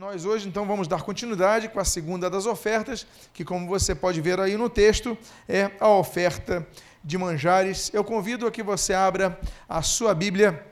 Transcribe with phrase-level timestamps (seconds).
[0.00, 4.18] Nós hoje então vamos dar continuidade com a segunda das ofertas, que como você pode
[4.18, 5.14] ver aí no texto,
[5.46, 6.66] é a oferta
[7.04, 7.90] de manjares.
[7.92, 10.66] Eu convido a que você abra a sua Bíblia.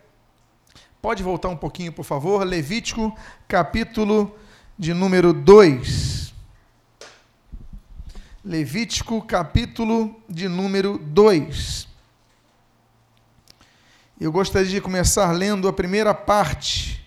[1.02, 2.42] Pode voltar um pouquinho, por favor.
[2.42, 3.14] Levítico,
[3.46, 4.34] capítulo
[4.78, 6.32] de número 2.
[8.42, 11.86] Levítico, capítulo de número 2.
[14.18, 17.06] Eu gostaria de começar lendo a primeira parte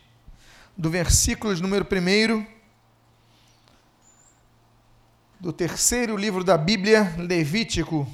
[0.78, 2.46] do versículo de número 1
[5.40, 8.08] do terceiro livro da Bíblia, Levítico.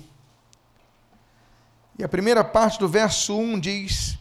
[2.00, 4.18] E a primeira parte do verso 1 diz: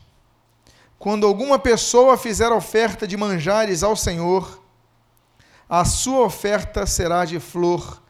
[0.99, 4.61] Quando alguma pessoa fizer oferta de manjares ao Senhor,
[5.69, 8.03] a sua oferta será de flor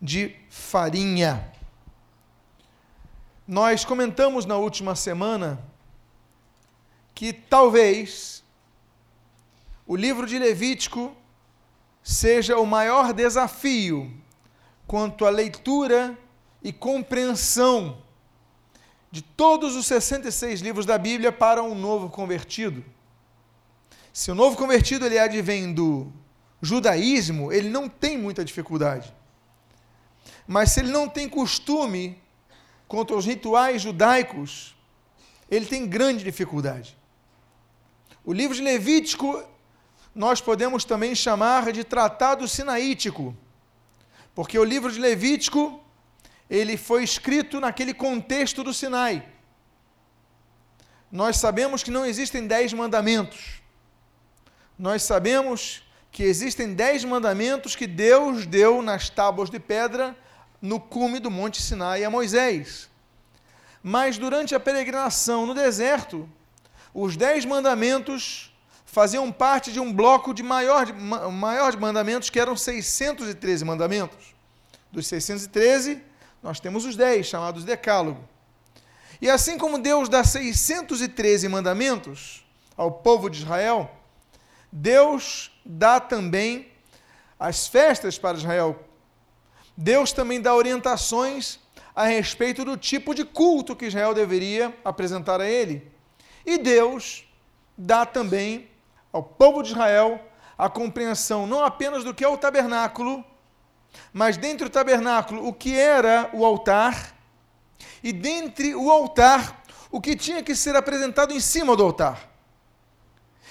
[0.00, 1.50] de farinha.
[3.46, 5.62] Nós comentamos na última semana
[7.14, 8.41] que talvez
[9.92, 11.14] o livro de Levítico
[12.02, 14.10] seja o maior desafio
[14.86, 16.18] quanto à leitura
[16.62, 17.98] e compreensão
[19.10, 22.82] de todos os 66 livros da Bíblia para um novo convertido.
[24.14, 26.10] Se o novo convertido ele advém do
[26.62, 29.12] judaísmo, ele não tem muita dificuldade.
[30.46, 32.18] Mas se ele não tem costume
[32.88, 34.74] quanto aos rituais judaicos,
[35.50, 36.96] ele tem grande dificuldade.
[38.24, 39.51] O livro de Levítico
[40.14, 43.36] nós podemos também chamar de tratado sinaítico,
[44.34, 45.82] porque o livro de Levítico
[46.48, 49.26] ele foi escrito naquele contexto do Sinai.
[51.10, 53.62] Nós sabemos que não existem dez mandamentos.
[54.78, 60.16] Nós sabemos que existem dez mandamentos que Deus deu nas tábuas de pedra
[60.60, 62.90] no cume do Monte Sinai a Moisés.
[63.82, 66.28] Mas durante a peregrinação no deserto,
[66.92, 68.51] os dez mandamentos
[68.92, 74.34] faziam parte de um bloco de maior, de maior de mandamentos, que eram 613 mandamentos.
[74.92, 76.02] Dos 613,
[76.42, 78.22] nós temos os 10, chamados Decálogo.
[79.18, 82.44] E assim como Deus dá 613 mandamentos
[82.76, 83.90] ao povo de Israel,
[84.70, 86.70] Deus dá também
[87.40, 88.78] as festas para Israel.
[89.74, 91.58] Deus também dá orientações
[91.96, 95.90] a respeito do tipo de culto que Israel deveria apresentar a ele.
[96.44, 97.24] E Deus
[97.78, 98.70] dá também
[99.12, 100.20] ao povo de Israel
[100.56, 103.24] a compreensão não apenas do que é o tabernáculo,
[104.12, 107.14] mas dentro do tabernáculo o que era o altar,
[108.02, 112.30] e dentre o altar o que tinha que ser apresentado em cima do altar.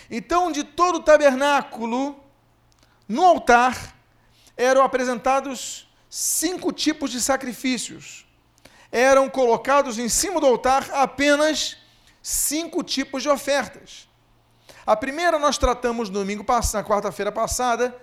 [0.09, 2.21] Então, de todo o tabernáculo,
[3.07, 3.95] no altar,
[4.57, 8.25] eram apresentados cinco tipos de sacrifícios.
[8.91, 11.77] Eram colocados em cima do altar apenas
[12.21, 14.09] cinco tipos de ofertas.
[14.85, 17.95] A primeira nós tratamos no domingo passado, na quarta-feira passada,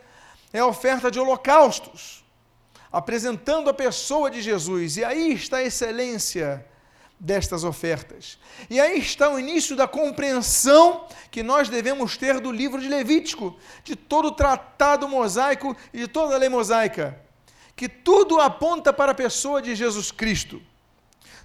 [0.53, 2.25] é a oferta de holocaustos,
[2.91, 4.97] apresentando a pessoa de Jesus.
[4.97, 6.65] E aí está a excelência
[7.21, 8.39] destas ofertas.
[8.71, 13.57] E aí está o início da compreensão que nós devemos ter do livro de Levítico,
[13.83, 17.21] de todo o tratado mosaico e de toda a lei mosaica,
[17.75, 20.63] que tudo aponta para a pessoa de Jesus Cristo.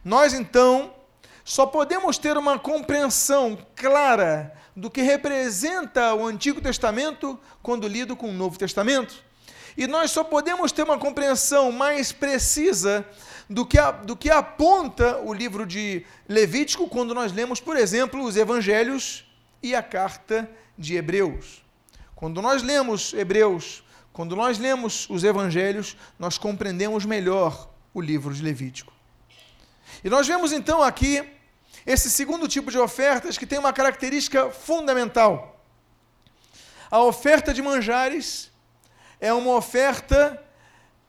[0.04, 0.94] Nós então
[1.44, 8.30] só podemos ter uma compreensão clara do que representa o Antigo Testamento quando lido com
[8.30, 9.14] o Novo Testamento.
[9.76, 13.06] E nós só podemos ter uma compreensão mais precisa
[13.50, 18.24] do que, a, do que aponta o livro de Levítico quando nós lemos, por exemplo,
[18.24, 19.26] os Evangelhos
[19.62, 21.62] e a carta de Hebreus.
[22.16, 23.84] Quando nós lemos Hebreus,
[24.14, 28.94] quando nós lemos os Evangelhos, nós compreendemos melhor o livro de Levítico.
[30.04, 31.24] E nós vemos então aqui
[31.86, 35.62] esse segundo tipo de ofertas que tem uma característica fundamental.
[36.90, 38.52] A oferta de manjares
[39.20, 40.40] é uma oferta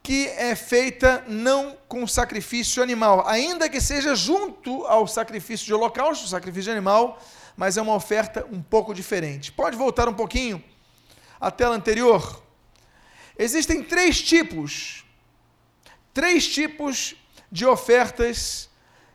[0.02, 6.28] que é feita não com sacrifício animal, ainda que seja junto ao sacrifício de holocausto,
[6.28, 7.18] sacrifício de animal,
[7.56, 9.50] mas é uma oferta um pouco diferente.
[9.50, 10.62] Pode voltar um pouquinho
[11.40, 12.42] à tela anterior.
[13.38, 15.04] Existem três tipos,
[16.12, 17.14] três tipos
[17.50, 18.68] de ofertas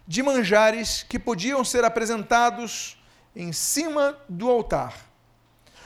[0.09, 2.97] de manjares que podiam ser apresentados
[3.35, 4.95] em cima do altar.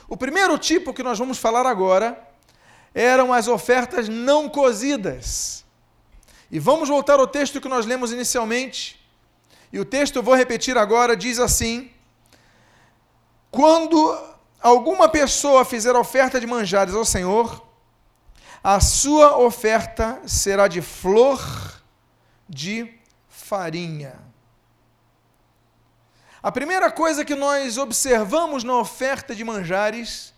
[0.08, 2.18] O primeiro tipo que nós vamos falar agora
[2.96, 5.66] eram as ofertas não cozidas.
[6.50, 8.98] E vamos voltar ao texto que nós lemos inicialmente.
[9.74, 11.92] E o texto eu vou repetir agora, diz assim:
[13.52, 14.18] Quando
[14.62, 17.62] alguma pessoa fizer oferta de manjares ao Senhor,
[18.64, 21.42] a sua oferta será de flor
[22.48, 23.03] de
[23.54, 24.16] farinha.
[26.42, 30.34] A primeira coisa que nós observamos na oferta de manjares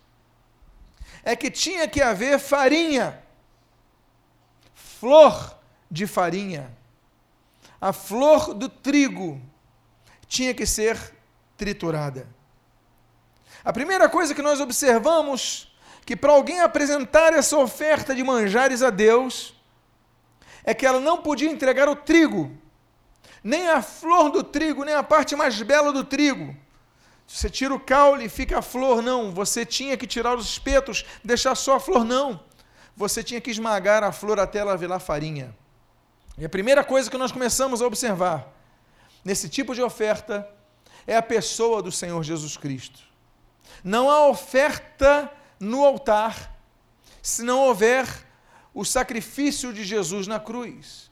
[1.24, 3.24] é que tinha que haver farinha,
[4.74, 5.58] flor
[5.90, 6.70] de farinha.
[7.80, 9.42] A flor do trigo
[10.28, 11.16] tinha que ser
[11.56, 12.28] triturada.
[13.64, 15.74] A primeira coisa que nós observamos
[16.06, 19.56] que para alguém apresentar essa oferta de manjares a Deus
[20.66, 22.65] é que ela não podia entregar o trigo,
[23.46, 26.58] nem a flor do trigo, nem a parte mais bela do trigo.
[27.28, 29.32] Você tira o caule e fica a flor, não.
[29.32, 32.40] Você tinha que tirar os espetos, deixar só a flor, não.
[32.98, 35.56] Você tinha que esmagar a flor até ela virar farinha.
[36.40, 38.52] E a primeira coisa que nós começamos a observar
[39.24, 40.50] nesse tipo de oferta
[41.06, 43.00] é a pessoa do Senhor Jesus Cristo.
[43.84, 46.52] Não há oferta no altar
[47.22, 48.08] se não houver
[48.74, 51.12] o sacrifício de Jesus na cruz.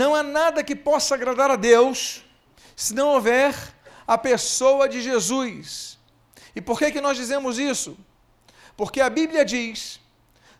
[0.00, 1.98] Não há nada que possa agradar a Deus
[2.74, 3.54] se não houver
[4.06, 5.98] a pessoa de Jesus.
[6.56, 7.96] E por que, que nós dizemos isso?
[8.76, 10.00] Porque a Bíblia diz,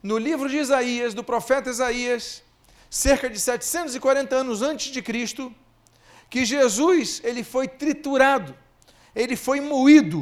[0.03, 2.43] no livro de Isaías, do profeta Isaías,
[2.89, 5.53] cerca de 740 anos antes de Cristo,
[6.31, 8.57] que Jesus ele foi triturado,
[9.15, 10.21] ele foi moído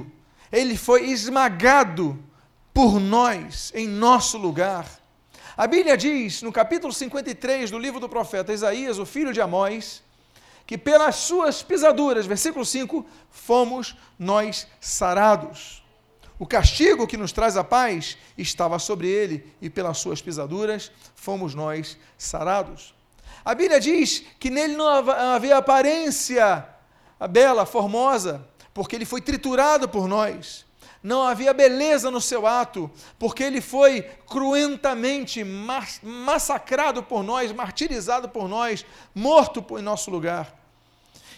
[0.53, 2.23] ele foi esmagado
[2.75, 4.87] por nós, em nosso lugar.
[5.54, 10.02] A Bíblia diz, no capítulo 53 do livro do profeta Isaías, o filho de Amós,
[10.66, 15.82] que pelas suas pisaduras, versículo 5, fomos nós sarados.
[16.38, 21.54] O castigo que nos traz a paz estava sobre ele, e pelas suas pisaduras fomos
[21.54, 22.94] nós sarados.
[23.44, 26.66] A Bíblia diz que nele não havia aparência
[27.31, 30.64] bela, formosa, porque ele foi triturado por nós.
[31.02, 35.43] Não havia beleza no seu ato, porque ele foi cruentamente
[36.02, 40.54] massacrado por nós, martirizado por nós, morto em nosso lugar.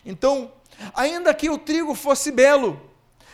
[0.04, 0.52] Então,
[0.94, 2.78] ainda que o trigo fosse belo,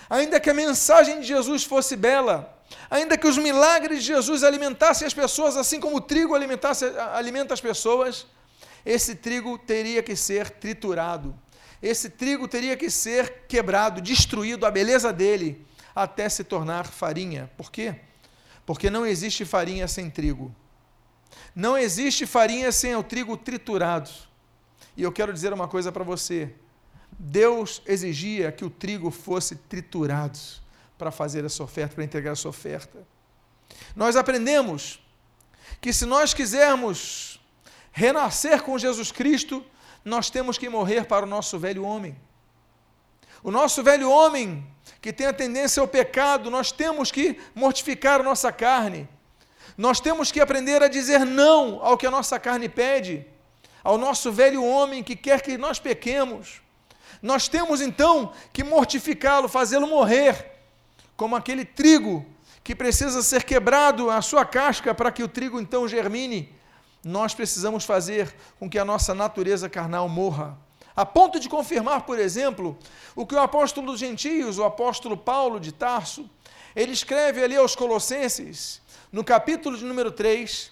[0.08, 2.56] ainda que a mensagem de Jesus fosse bela,
[2.88, 7.60] ainda que os milagres de Jesus alimentassem as pessoas, assim como o trigo alimenta as
[7.60, 8.26] pessoas,
[8.86, 11.34] esse trigo teria que ser triturado
[11.82, 15.64] esse trigo teria que ser quebrado, destruído, a beleza dele,
[15.94, 17.50] até se tornar farinha.
[17.56, 17.96] Por quê?
[18.64, 20.54] Porque não existe farinha sem trigo.
[21.54, 24.10] Não existe farinha sem o trigo triturado.
[24.96, 26.54] E eu quero dizer uma coisa para você.
[27.18, 30.38] Deus exigia que o trigo fosse triturado
[30.96, 32.98] para fazer essa oferta, para entregar essa oferta.
[33.94, 35.00] Nós aprendemos
[35.80, 37.40] que se nós quisermos
[37.92, 39.64] renascer com Jesus Cristo,
[40.04, 42.16] nós temos que morrer para o nosso velho homem.
[43.42, 44.66] O nosso velho homem,
[45.00, 49.08] que tem a tendência ao pecado, nós temos que mortificar a nossa carne.
[49.76, 53.26] Nós temos que aprender a dizer não ao que a nossa carne pede,
[53.82, 56.60] ao nosso velho homem que quer que nós pequemos.
[57.22, 60.52] Nós temos então que mortificá-lo, fazê-lo morrer,
[61.16, 62.26] como aquele trigo
[62.62, 66.54] que precisa ser quebrado a sua casca para que o trigo então germine
[67.02, 70.58] nós precisamos fazer com que a nossa natureza carnal morra.
[71.00, 72.76] A ponto de confirmar, por exemplo,
[73.16, 76.28] o que o apóstolo dos gentios, o apóstolo Paulo de Tarso,
[76.76, 80.70] ele escreve ali aos Colossenses, no capítulo de número 3,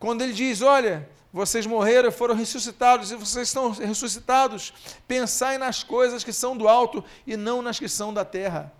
[0.00, 4.74] quando ele diz: Olha, vocês morreram e foram ressuscitados, e vocês estão ressuscitados,
[5.06, 8.72] pensai nas coisas que são do alto e não nas que são da terra.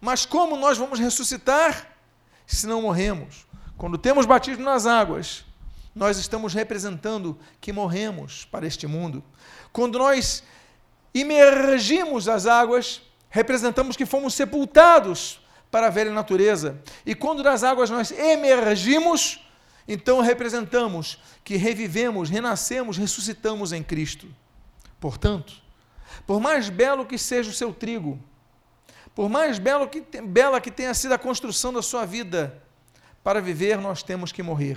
[0.00, 1.96] Mas como nós vamos ressuscitar
[2.44, 3.46] se não morremos?
[3.78, 5.44] Quando temos batismo nas águas,
[5.96, 9.24] nós estamos representando que morremos para este mundo.
[9.72, 10.42] Quando nós
[11.14, 13.00] imergimos as águas,
[13.30, 16.82] representamos que fomos sepultados para a velha natureza.
[17.06, 19.40] E quando das águas nós emergimos,
[19.88, 24.28] então representamos que revivemos, renascemos, ressuscitamos em Cristo.
[25.00, 25.54] Portanto,
[26.26, 28.20] por mais belo que seja o seu trigo,
[29.14, 32.62] por mais belo que, bela que tenha sido a construção da sua vida,
[33.24, 34.76] para viver nós temos que morrer.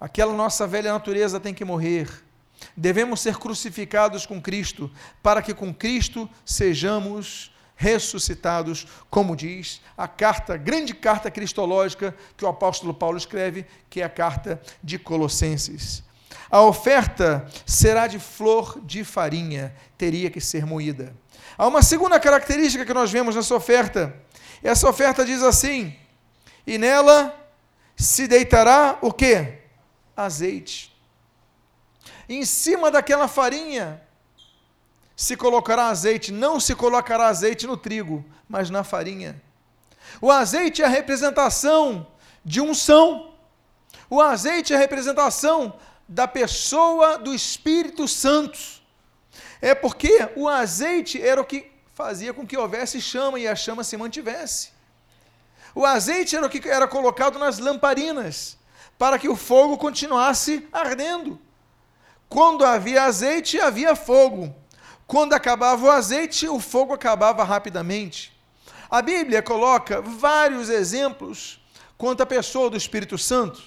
[0.00, 2.08] Aquela nossa velha natureza tem que morrer.
[2.76, 4.90] Devemos ser crucificados com Cristo,
[5.22, 12.44] para que com Cristo sejamos ressuscitados, como diz a carta, a grande carta cristológica que
[12.44, 16.02] o apóstolo Paulo escreve, que é a carta de Colossenses.
[16.50, 21.14] A oferta será de flor de farinha, teria que ser moída.
[21.58, 24.14] Há uma segunda característica que nós vemos nessa oferta.
[24.62, 25.94] Essa oferta diz assim:
[26.66, 27.34] "E nela
[27.96, 29.65] se deitará o quê?
[30.16, 30.96] Azeite.
[32.28, 34.02] Em cima daquela farinha
[35.14, 39.40] se colocará azeite, não se colocará azeite no trigo, mas na farinha.
[40.20, 42.06] O azeite é a representação
[42.44, 43.34] de unção.
[44.08, 45.74] O azeite é a representação
[46.08, 48.58] da pessoa do Espírito Santo.
[49.60, 53.82] É porque o azeite era o que fazia com que houvesse chama e a chama
[53.82, 54.70] se mantivesse.
[55.74, 58.56] O azeite era o que era colocado nas lamparinas,
[58.98, 61.38] para que o fogo continuasse ardendo.
[62.28, 64.54] Quando havia azeite, havia fogo.
[65.06, 68.36] Quando acabava o azeite, o fogo acabava rapidamente.
[68.90, 71.60] A Bíblia coloca vários exemplos
[71.96, 73.62] quanto à pessoa do Espírito Santo: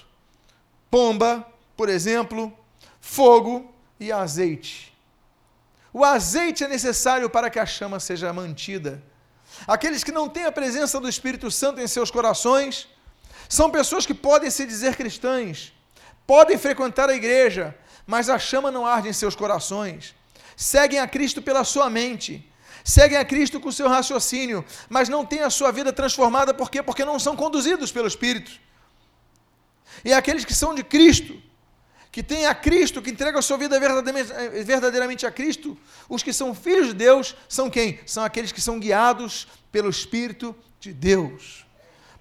[0.89, 1.45] pomba,
[1.77, 2.53] por exemplo,
[3.00, 4.93] fogo e azeite.
[5.93, 9.01] O azeite é necessário para que a chama seja mantida.
[9.67, 12.88] Aqueles que não têm a presença do Espírito Santo em seus corações
[13.50, 15.74] são pessoas que podem se dizer cristãs,
[16.27, 17.75] podem frequentar a igreja,
[18.06, 20.13] mas a chama não arde em seus corações.
[20.56, 22.48] Seguem a Cristo pela sua mente,
[22.84, 26.70] seguem a Cristo com o seu raciocínio, mas não têm a sua vida transformada, por
[26.70, 26.84] quê?
[26.84, 28.51] Porque não são conduzidos pelo Espírito.
[30.06, 31.41] E aqueles que são de Cristo,
[32.12, 35.75] que têm a Cristo, que entregam a sua vida verdadeiramente a Cristo,
[36.08, 38.00] os que são filhos de Deus são quem?
[38.06, 41.65] São aqueles que são guiados pelo Espírito de Deus.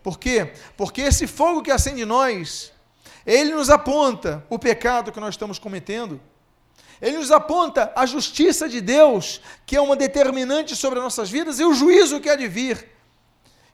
[0.09, 0.55] Por quê?
[0.75, 2.73] Porque esse fogo que acende em nós,
[3.27, 6.19] ele nos aponta o pecado que nós estamos cometendo.
[6.99, 11.61] Ele nos aponta a justiça de Deus, que é uma determinante sobre as nossas vidas,
[11.61, 12.89] e o juízo que há de vir.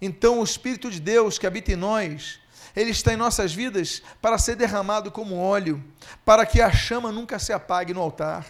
[0.03, 2.41] Então, o Espírito de Deus que habita em nós,
[2.75, 5.85] ele está em nossas vidas para ser derramado como óleo,
[6.25, 8.45] para que a chama nunca se apague no altar.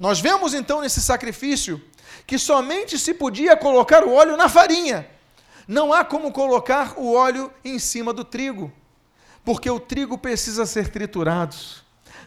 [0.00, 1.80] Nós vemos então nesse sacrifício
[2.26, 5.08] que somente se podia colocar o óleo na farinha.
[5.70, 8.72] Não há como colocar o óleo em cima do trigo,
[9.44, 11.54] porque o trigo precisa ser triturado.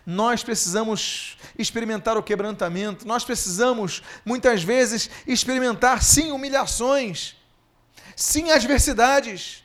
[0.05, 7.35] Nós precisamos experimentar o quebrantamento, nós precisamos, muitas vezes, experimentar, sim, humilhações,
[8.15, 9.61] sim, adversidades.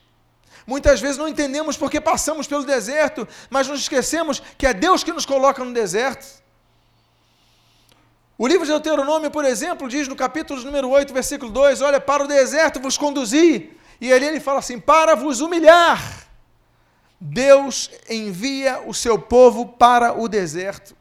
[0.67, 5.13] Muitas vezes não entendemos porque passamos pelo deserto, mas nos esquecemos que é Deus que
[5.13, 6.27] nos coloca no deserto.
[8.41, 12.23] O livro de Deuteronômio, por exemplo, diz no capítulo número 8, versículo 2: Olha, para
[12.23, 13.73] o deserto vos conduzi.
[14.01, 16.29] E ali ele fala assim: Para vos humilhar.
[17.21, 20.97] Deus envia o seu povo para o deserto.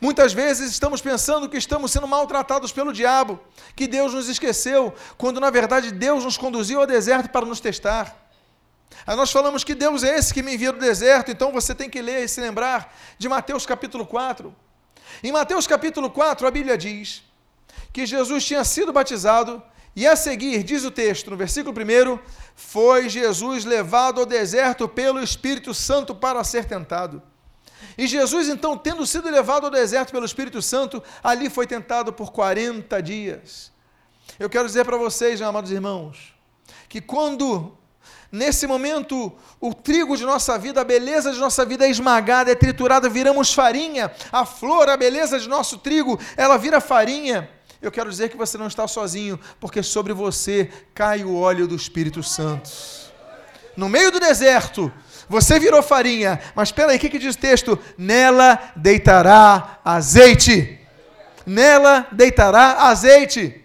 [0.00, 3.38] Muitas vezes estamos pensando que estamos sendo maltratados pelo diabo,
[3.76, 8.28] que Deus nos esqueceu, quando na verdade Deus nos conduziu ao deserto para nos testar.
[9.06, 11.88] Aí nós falamos que Deus é esse que me envia do deserto, então você tem
[11.88, 14.52] que ler e se lembrar de Mateus capítulo 4.
[15.22, 17.22] Em Mateus capítulo 4, a Bíblia diz
[17.92, 19.62] que Jesus tinha sido batizado
[19.96, 22.18] e a seguir, diz o texto, no versículo 1,
[22.54, 27.20] foi Jesus levado ao deserto pelo Espírito Santo para ser tentado.
[27.96, 32.30] E Jesus, então, tendo sido levado ao deserto pelo Espírito Santo, ali foi tentado por
[32.30, 33.72] 40 dias.
[34.38, 36.32] Eu quero dizer para vocês, amados irmãos,
[36.88, 37.76] que quando
[38.30, 42.54] Nesse momento, o trigo de nossa vida, a beleza de nossa vida é esmagada, é
[42.54, 44.12] triturada, viramos farinha.
[44.30, 47.48] A flor, a beleza de nosso trigo, ela vira farinha.
[47.80, 51.74] Eu quero dizer que você não está sozinho, porque sobre você cai o óleo do
[51.74, 52.70] Espírito Santo.
[53.74, 54.92] No meio do deserto,
[55.28, 57.78] você virou farinha, mas espera aí, o que, que diz o texto?
[57.96, 60.78] Nela deitará azeite.
[61.46, 63.64] Nela deitará azeite.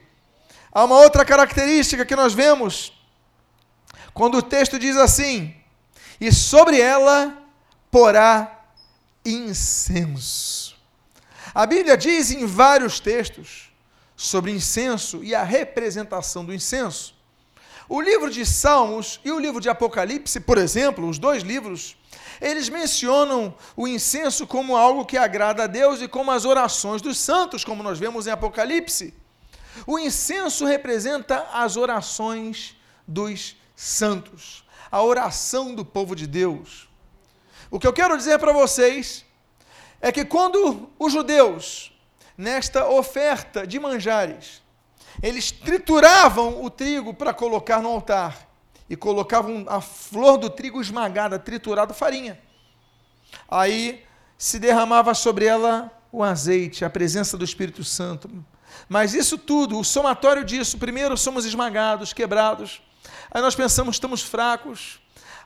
[0.71, 2.93] Há uma outra característica que nós vemos
[4.13, 5.55] quando o texto diz assim:
[6.19, 7.37] e sobre ela
[7.89, 8.65] porá
[9.25, 10.75] incenso.
[11.53, 13.71] A Bíblia diz em vários textos
[14.15, 17.13] sobre incenso e a representação do incenso.
[17.89, 21.97] O livro de Salmos e o livro de Apocalipse, por exemplo, os dois livros,
[22.41, 27.17] eles mencionam o incenso como algo que agrada a Deus e como as orações dos
[27.17, 29.13] santos, como nós vemos em Apocalipse.
[29.85, 32.75] O incenso representa as orações
[33.07, 36.87] dos santos, a oração do povo de Deus.
[37.71, 39.25] O que eu quero dizer para vocês
[39.99, 41.91] é que quando os judeus,
[42.37, 44.61] nesta oferta de manjares,
[45.21, 48.49] eles trituravam o trigo para colocar no altar
[48.89, 52.39] e colocavam a flor do trigo esmagada, triturada, farinha.
[53.49, 54.03] Aí
[54.37, 58.29] se derramava sobre ela o azeite, a presença do Espírito Santo.
[58.89, 62.81] Mas isso tudo, o somatório disso, primeiro somos esmagados, quebrados,
[63.33, 64.99] Aí nós pensamos, estamos fracos.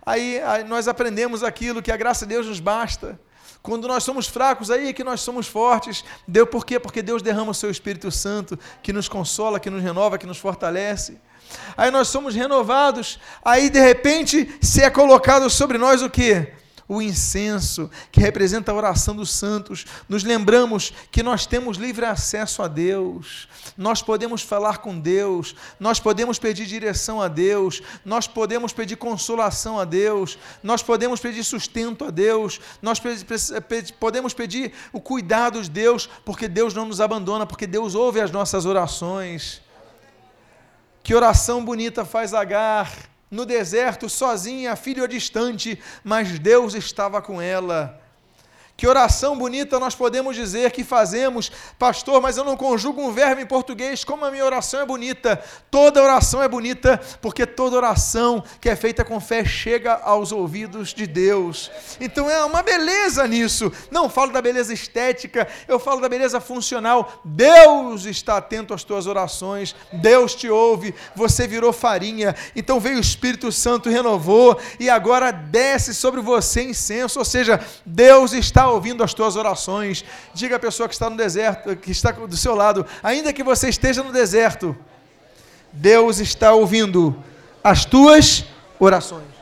[0.06, 3.20] Aí, aí, nós aprendemos aquilo que a graça de Deus nos basta.
[3.62, 6.04] Quando nós somos fracos, aí é que nós somos fortes.
[6.28, 6.80] Deu por quê?
[6.80, 10.38] Porque Deus derrama o seu Espírito Santo, que nos consola, que nos renova, que nos
[10.38, 11.20] fortalece.
[11.76, 13.20] Aí nós somos renovados.
[13.44, 16.48] Aí de repente se é colocado sobre nós o que?
[16.88, 22.64] O incenso, que representa a oração dos santos, nos lembramos que nós temos livre acesso
[22.64, 28.72] a Deus, nós podemos falar com Deus, nós podemos pedir direção a Deus, nós podemos
[28.72, 33.02] pedir consolação a Deus, nós podemos pedir sustento a Deus, nós
[34.00, 38.32] podemos pedir o cuidado de Deus, porque Deus não nos abandona, porque Deus ouve as
[38.32, 39.62] nossas orações.
[41.04, 48.02] Que oração bonita faz Agar no deserto, sozinha, filho distante, mas Deus estava com ela.
[48.78, 53.42] Que oração bonita nós podemos dizer que fazemos, pastor, mas eu não conjugo um verbo
[53.42, 55.44] em português, como a minha oração é bonita.
[55.72, 60.94] Toda oração é bonita, porque toda oração que é feita com fé chega aos ouvidos
[60.94, 61.72] de Deus.
[62.00, 63.72] Então é uma beleza nisso.
[63.90, 67.20] Não falo da beleza estética, eu falo da beleza funcional.
[67.26, 72.36] Deus está atento às tuas orações, Deus te ouve, você virou farinha.
[72.56, 78.34] Então veio o Espírito Santo, renovou, e agora desce sobre você incenso, ou seja, Deus
[78.34, 80.04] está ouvindo as tuas orações.
[80.34, 83.70] Diga à pessoa que está no deserto, que está do seu lado, ainda que você
[83.70, 84.76] esteja no deserto,
[85.72, 87.16] Deus está ouvindo
[87.64, 88.46] as tuas
[88.80, 89.38] orações.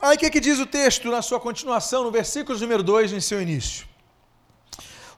[0.00, 3.20] Aí o que, que diz o texto na sua continuação, no versículo número 2, em
[3.20, 3.86] seu início?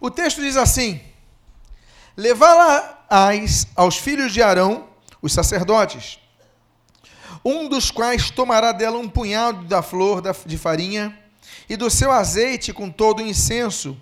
[0.00, 1.00] O texto diz assim:
[2.16, 4.86] Levá-la-ás aos filhos de Arão,
[5.20, 6.20] os sacerdotes,
[7.48, 11.16] um dos quais tomará dela um punhado da flor de farinha
[11.68, 13.96] e do seu azeite com todo o incenso,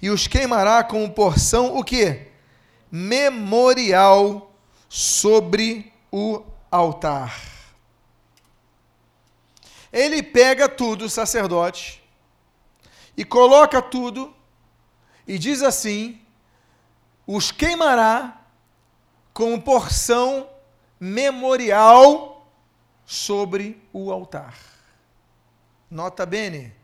[0.00, 2.28] e os queimará como porção o que?
[2.88, 4.54] Memorial
[4.88, 7.36] sobre o altar.
[9.92, 12.00] Ele pega tudo, sacerdote,
[13.16, 14.32] e coloca tudo,
[15.26, 16.20] e diz assim:
[17.26, 18.42] os queimará
[19.34, 20.48] como porção
[21.00, 22.35] memorial
[23.06, 24.58] sobre o altar.
[25.88, 26.74] Nota bene,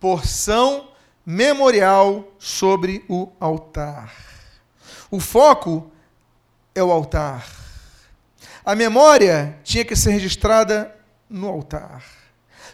[0.00, 0.90] porção
[1.24, 4.12] memorial sobre o altar.
[5.08, 5.90] O foco
[6.74, 7.46] é o altar.
[8.64, 10.94] A memória tinha que ser registrada
[11.30, 12.04] no altar.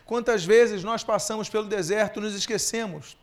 [0.06, 3.18] Quantas vezes nós passamos pelo deserto e nos esquecemos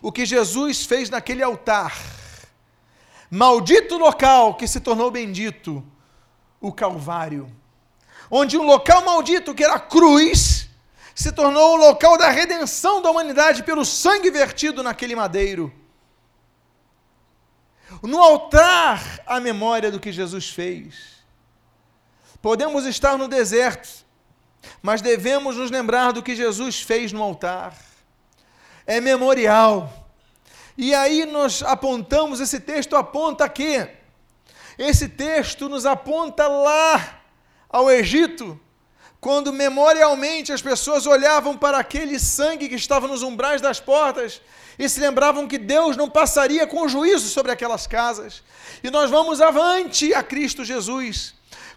[0.00, 1.98] o que Jesus fez naquele altar.
[3.28, 5.84] Maldito local que se tornou bendito,
[6.60, 7.50] o Calvário
[8.36, 10.68] onde um local maldito, que era a cruz,
[11.14, 15.72] se tornou o local da redenção da humanidade pelo sangue vertido naquele madeiro.
[18.02, 21.22] No altar, a memória do que Jesus fez.
[22.42, 24.04] Podemos estar no deserto,
[24.82, 27.72] mas devemos nos lembrar do que Jesus fez no altar.
[28.84, 30.10] É memorial.
[30.76, 33.88] E aí nós apontamos, esse texto aponta aqui.
[34.76, 37.20] Esse texto nos aponta lá
[37.74, 38.60] ao Egito,
[39.20, 44.40] quando memorialmente as pessoas olhavam para aquele sangue que estava nos umbrais das portas
[44.78, 48.44] e se lembravam que Deus não passaria com juízo sobre aquelas casas.
[48.80, 51.34] E nós vamos avante a Cristo Jesus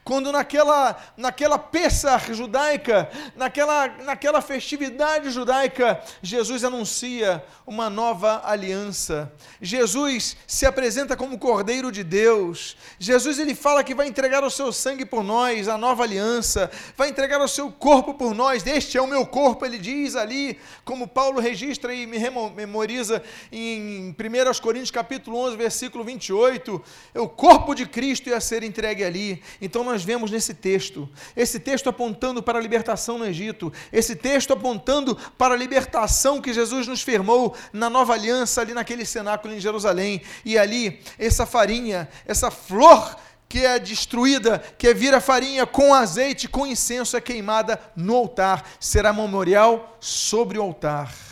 [0.07, 9.29] quando naquela, naquela Pessah judaica, naquela, naquela festividade judaica, Jesus anuncia uma nova aliança.
[9.61, 12.77] Jesus se apresenta como Cordeiro de Deus.
[12.97, 17.09] Jesus ele fala que vai entregar o seu sangue por nós, a nova aliança, vai
[17.09, 18.65] entregar o seu corpo por nós.
[18.65, 22.17] Este é o meu corpo, ele diz ali, como Paulo registra e me
[22.55, 26.81] memoriza em 1 Coríntios capítulo 11, versículo 28,
[27.15, 29.43] o corpo de Cristo ia ser entregue ali.
[29.61, 31.09] Então nós nós vemos nesse texto.
[31.35, 36.53] Esse texto apontando para a libertação no Egito, esse texto apontando para a libertação que
[36.53, 40.21] Jesus nos firmou na nova aliança, ali naquele cenáculo em Jerusalém.
[40.45, 43.17] E ali, essa farinha, essa flor
[43.49, 48.69] que é destruída, que é vira farinha com azeite, com incenso, é queimada no altar,
[48.79, 51.26] será memorial sobre o altar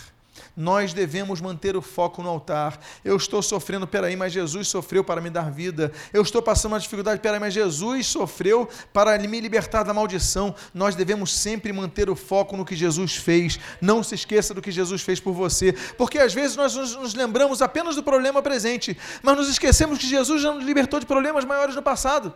[0.55, 2.79] nós devemos manter o foco no altar.
[3.03, 5.91] Eu estou sofrendo, peraí, mas Jesus sofreu para me dar vida.
[6.13, 10.55] Eu estou passando uma dificuldade, peraí, mas Jesus sofreu para me libertar da maldição.
[10.73, 13.59] Nós devemos sempre manter o foco no que Jesus fez.
[13.81, 17.61] Não se esqueça do que Jesus fez por você, porque às vezes nós nos lembramos
[17.61, 21.75] apenas do problema presente, mas nos esquecemos que Jesus já nos libertou de problemas maiores
[21.75, 22.33] no passado.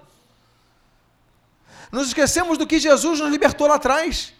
[1.92, 4.34] Nos esquecemos do que Jesus nos libertou lá atrás.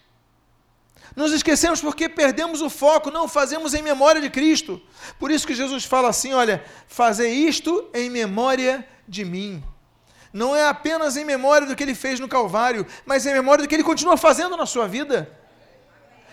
[1.16, 4.82] Nos esquecemos porque perdemos o foco, não fazemos em memória de Cristo.
[5.18, 9.64] Por isso que Jesus fala assim: olha, fazer isto em memória de mim.
[10.32, 13.68] Não é apenas em memória do que ele fez no Calvário, mas em memória do
[13.68, 15.30] que ele continua fazendo na sua vida.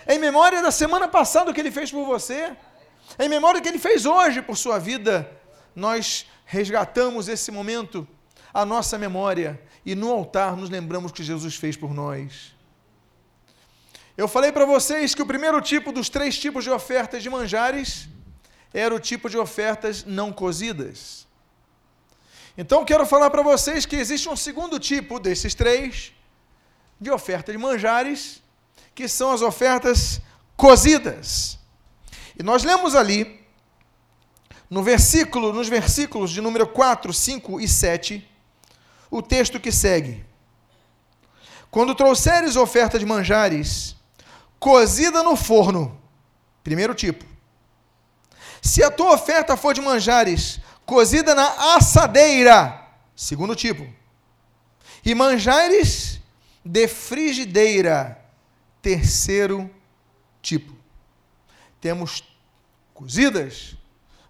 [0.07, 2.53] Em memória da semana passada que ele fez por você.
[3.19, 5.31] Em memória do que ele fez hoje por sua vida.
[5.75, 8.07] Nós resgatamos esse momento,
[8.53, 12.56] a nossa memória, e no altar nos lembramos que Jesus fez por nós.
[14.16, 18.09] Eu falei para vocês que o primeiro tipo dos três tipos de ofertas de manjares
[18.72, 21.26] era o tipo de ofertas não cozidas.
[22.57, 26.12] Então quero falar para vocês que existe um segundo tipo desses três
[26.98, 28.42] de oferta de manjares,
[28.94, 30.20] que são as ofertas
[30.57, 31.59] cozidas.
[32.38, 33.44] E nós lemos ali
[34.70, 38.26] no versículo, nos versículos de número 4, 5 e 7,
[39.11, 40.24] o texto que segue.
[41.70, 43.96] Quando trouxeres oferta de manjares,
[44.59, 46.01] cozida no forno,
[46.62, 47.25] primeiro tipo.
[48.62, 53.87] Se a tua oferta for de manjares, cozida na assadeira, segundo tipo.
[55.05, 56.21] E manjares
[56.64, 58.21] de frigideira,
[58.83, 59.71] terceiro
[60.42, 60.75] tipo.
[61.81, 62.25] Temos
[62.92, 63.77] cozidas,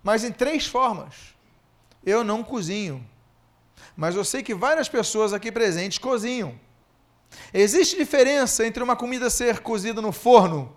[0.03, 1.35] mas em três formas.
[2.05, 3.05] Eu não cozinho,
[3.97, 6.59] mas eu sei que várias pessoas aqui presentes cozinham.
[7.53, 10.75] Existe diferença entre uma comida ser cozida no forno,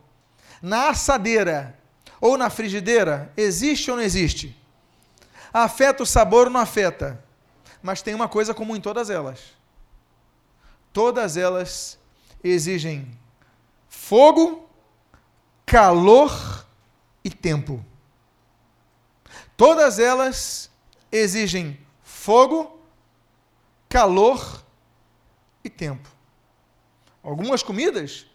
[0.62, 1.78] na assadeira
[2.22, 3.32] ou na frigideira?
[3.36, 4.56] Existe ou não existe?
[5.54, 7.24] Afeta o sabor ou não afeta?
[7.82, 9.40] Mas tem uma coisa comum em todas elas.
[10.92, 11.98] Todas elas
[12.44, 13.10] exigem
[13.88, 14.70] fogo,
[15.66, 16.66] calor
[17.24, 17.84] e tempo.
[19.56, 20.70] Todas elas
[21.12, 22.80] exigem fogo,
[23.88, 24.64] calor
[25.64, 26.19] e tempo.
[27.24, 28.26] Algumas comidas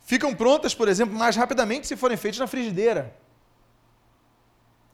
[0.00, 3.14] ficam prontas, por exemplo, mais rapidamente se forem feitas na frigideira.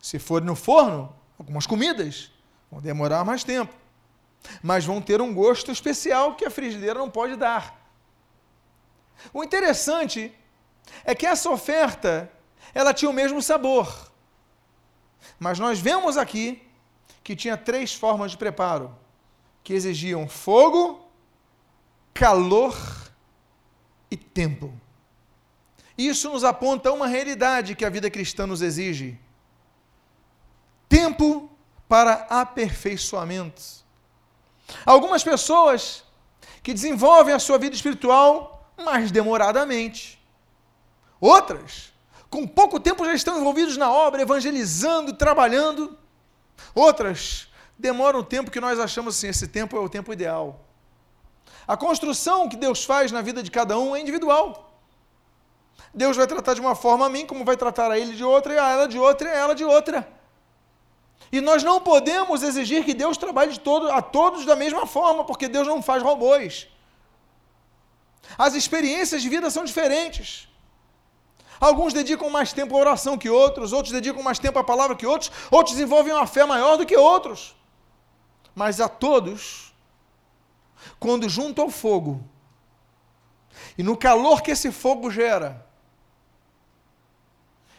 [0.01, 2.33] Se forem no forno, algumas comidas
[2.71, 3.75] vão demorar mais tempo,
[4.63, 7.81] mas vão ter um gosto especial que a frigideira não pode dar.
[9.33, 10.35] O interessante
[11.05, 12.31] é que essa oferta,
[12.75, 14.13] ela tinha o mesmo sabor.
[15.39, 16.63] Mas nós vemos aqui
[17.23, 18.95] que tinha três formas de preparo,
[19.63, 21.09] que exigiam fogo,
[22.13, 23.04] calor
[24.15, 24.73] e tempo.
[25.99, 29.19] Isso nos aponta uma realidade que a vida cristã nos exige:
[30.89, 31.51] tempo
[31.89, 33.63] para aperfeiçoamento.
[34.87, 36.05] Algumas pessoas
[36.63, 40.19] que desenvolvem a sua vida espiritual mais demoradamente.
[41.21, 41.93] Outras,
[42.31, 45.99] com pouco tempo, já estão envolvidos na obra, evangelizando, trabalhando.
[46.75, 47.49] Outras,
[47.79, 50.64] demoram o tempo que nós achamos assim: esse tempo é o tempo ideal.
[51.67, 54.71] A construção que Deus faz na vida de cada um é individual.
[55.93, 58.55] Deus vai tratar de uma forma a mim, como vai tratar a ele de outra,
[58.55, 60.09] e a ela de outra, e a ela de outra.
[61.31, 65.49] E nós não podemos exigir que Deus trabalhe todo, a todos da mesma forma, porque
[65.49, 66.69] Deus não faz robôs.
[68.39, 70.49] As experiências de vida são diferentes.
[71.61, 75.07] Alguns dedicam mais tempo à oração que outros, outros dedicam mais tempo à palavra que
[75.07, 77.55] outros, outros desenvolvem uma fé maior do que outros.
[78.55, 79.74] Mas a todos
[80.99, 82.25] quando junto ao fogo,
[83.77, 85.67] e no calor que esse fogo gera,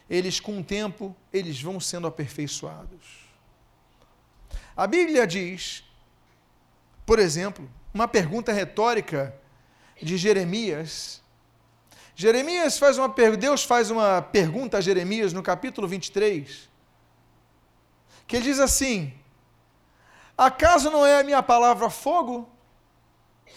[0.10, 3.26] eles com o tempo, eles vão sendo aperfeiçoados.
[4.76, 5.84] A Bíblia diz,
[7.06, 9.36] por exemplo, uma pergunta retórica
[10.02, 11.22] de Jeremias.
[12.16, 16.70] Jeremias faz uma Deus faz uma pergunta a Jeremias no capítulo 23,
[18.28, 19.14] que ele diz assim:
[20.38, 22.50] Acaso não é a minha palavra fogo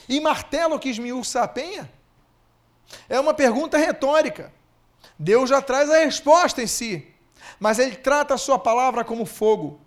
[0.08, 1.90] e martelo que esmiuça a penha?
[3.08, 4.52] É uma pergunta retórica.
[5.18, 7.06] Deus já traz a resposta em si,
[7.58, 9.80] mas ele trata a sua palavra como fogo.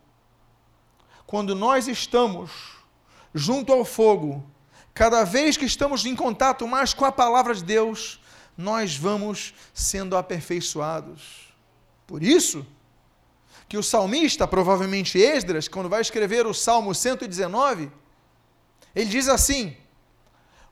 [1.25, 2.51] Quando nós estamos
[3.33, 4.45] junto ao fogo,
[4.93, 8.19] cada vez que estamos em contato mais com a palavra de Deus,
[8.57, 11.53] nós vamos sendo aperfeiçoados.
[12.05, 12.65] Por isso,
[13.69, 17.89] que o salmista, provavelmente Esdras, quando vai escrever o Salmo 119,
[18.93, 19.77] ele diz assim: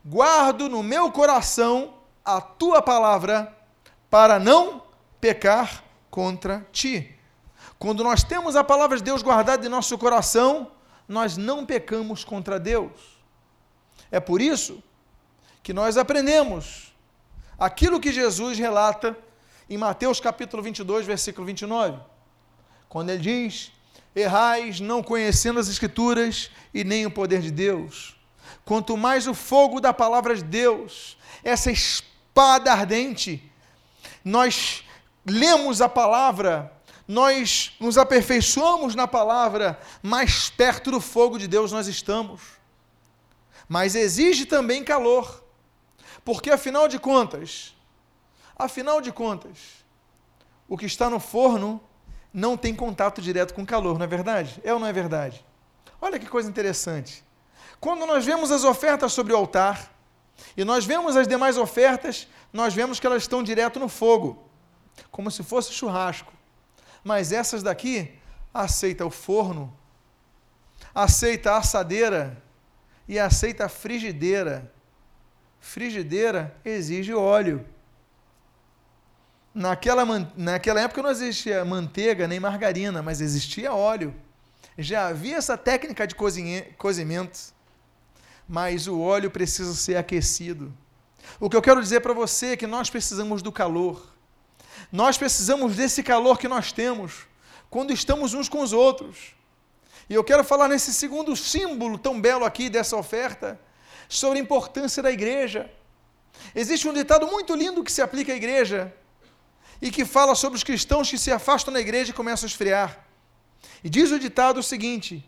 [0.03, 3.55] guardo no meu coração a tua palavra
[4.09, 4.83] para não
[5.19, 7.15] pecar contra ti.
[7.77, 10.71] Quando nós temos a palavra de Deus guardada em nosso coração,
[11.07, 12.91] nós não pecamos contra Deus.
[14.11, 14.83] É por isso
[15.63, 16.93] que nós aprendemos
[17.57, 19.17] aquilo que Jesus relata
[19.69, 21.99] em Mateus capítulo 22, versículo 29,
[22.87, 23.71] quando ele diz:
[24.15, 28.18] Errais não conhecendo as Escrituras e nem o poder de Deus.
[28.69, 33.51] Quanto mais o fogo da palavra de Deus, essa espada ardente,
[34.23, 34.83] nós
[35.25, 36.71] lemos a palavra,
[37.07, 42.41] nós nos aperfeiçoamos na palavra, mais perto do fogo de Deus nós estamos.
[43.67, 45.43] Mas exige também calor,
[46.23, 47.75] porque afinal de contas,
[48.55, 49.83] afinal de contas,
[50.67, 51.81] o que está no forno
[52.31, 54.61] não tem contato direto com calor, não é verdade?
[54.63, 55.43] É ou não é verdade?
[55.99, 57.27] Olha que coisa interessante.
[57.79, 59.93] Quando nós vemos as ofertas sobre o altar,
[60.55, 64.43] e nós vemos as demais ofertas, nós vemos que elas estão direto no fogo,
[65.11, 66.33] como se fosse churrasco.
[67.03, 68.13] Mas essas daqui
[68.53, 69.73] aceita o forno,
[70.93, 72.41] aceita a assadeira
[73.07, 74.71] e aceita a frigideira.
[75.59, 77.65] Frigideira exige óleo.
[79.53, 84.13] Naquela, naquela época não existia manteiga nem margarina, mas existia óleo.
[84.77, 87.53] Já havia essa técnica de cozimento,
[88.49, 90.73] mas o óleo precisa ser aquecido.
[91.39, 94.11] O que eu quero dizer para você é que nós precisamos do calor.
[94.91, 97.27] Nós precisamos desse calor que nós temos
[97.69, 99.35] quando estamos uns com os outros.
[100.09, 103.61] E eu quero falar nesse segundo símbolo tão belo aqui dessa oferta,
[104.07, 105.69] sobre a importância da igreja.
[106.55, 108.91] Existe um ditado muito lindo que se aplica à igreja
[109.79, 113.05] e que fala sobre os cristãos que se afastam da igreja e começam a esfriar.
[113.83, 115.23] E diz o ditado o seguinte: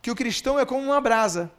[0.00, 1.52] que o cristão é como uma brasa.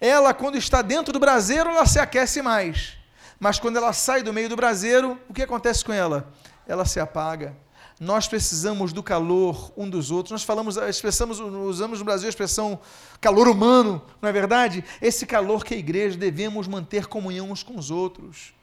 [0.00, 2.96] Ela, quando está dentro do braseiro, ela se aquece mais.
[3.38, 6.32] Mas quando ela sai do meio do braseiro, o que acontece com ela?
[6.66, 7.56] Ela se apaga.
[7.98, 10.32] Nós precisamos do calor um dos outros.
[10.32, 12.78] Nós falamos, expressamos, usamos no Brasil a expressão
[13.20, 14.84] calor humano, não é verdade?
[15.00, 18.54] Esse calor que a igreja devemos manter comunhão uns com os outros.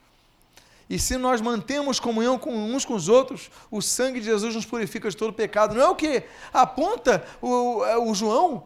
[0.88, 4.66] E se nós mantemos comunhão com uns com os outros, o sangue de Jesus nos
[4.66, 5.74] purifica de todo pecado.
[5.74, 8.66] Não é o que aponta o, o João?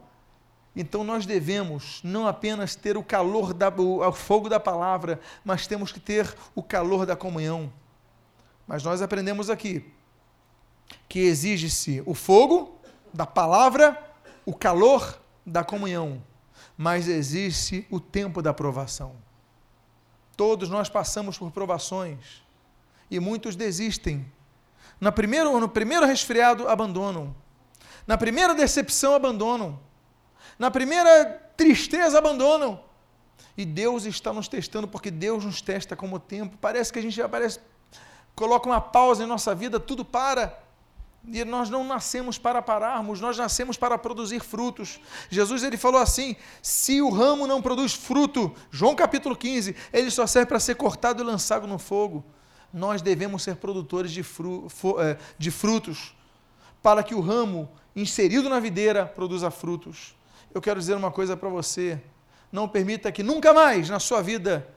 [0.79, 5.91] Então nós devemos não apenas ter o calor, da, o, fogo da palavra, mas temos
[5.91, 7.73] que ter o calor da comunhão.
[8.67, 9.91] Mas nós aprendemos aqui
[11.09, 12.79] que exige-se o fogo
[13.11, 13.97] da palavra,
[14.45, 16.23] o calor da comunhão,
[16.77, 19.15] mas existe o tempo da provação.
[20.35, 22.43] Todos nós passamos por provações
[23.09, 24.31] e muitos desistem.
[25.01, 27.35] No primeiro, no primeiro resfriado, abandonam.
[28.05, 29.87] Na primeira decepção, abandonam.
[30.57, 32.79] Na primeira tristeza, abandonam.
[33.57, 36.57] E Deus está nos testando, porque Deus nos testa como tempo.
[36.59, 37.29] Parece que a gente já
[38.35, 40.63] coloca uma pausa em nossa vida, tudo para.
[41.25, 44.99] E nós não nascemos para pararmos, nós nascemos para produzir frutos.
[45.29, 50.25] Jesus ele falou assim: se o ramo não produz fruto, João capítulo 15, ele só
[50.25, 52.23] serve para ser cortado e lançado no fogo.
[52.71, 54.67] Nós devemos ser produtores de, fru,
[54.99, 56.15] é, de frutos,
[56.81, 60.16] para que o ramo inserido na videira produza frutos.
[60.57, 62.01] Eu quero dizer uma coisa para você:
[62.51, 64.67] não permita que nunca mais na sua vida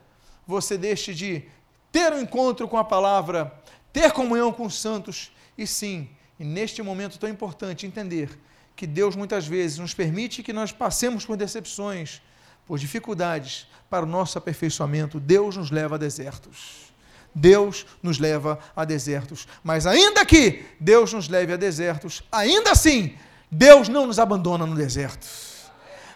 [0.47, 1.45] você deixe de
[1.91, 3.51] ter um encontro com a palavra,
[3.91, 6.07] ter comunhão com os santos e sim
[6.39, 8.39] e neste momento tão importante, entender
[8.77, 12.21] que Deus muitas vezes nos permite que nós passemos por decepções,
[12.67, 15.19] por dificuldades, para o nosso aperfeiçoamento.
[15.19, 16.93] Deus nos leva a desertos.
[17.35, 19.49] Deus nos leva a desertos.
[19.65, 23.17] Mas ainda que Deus nos leve a desertos, ainda assim,
[23.51, 25.50] Deus não nos abandona no deserto.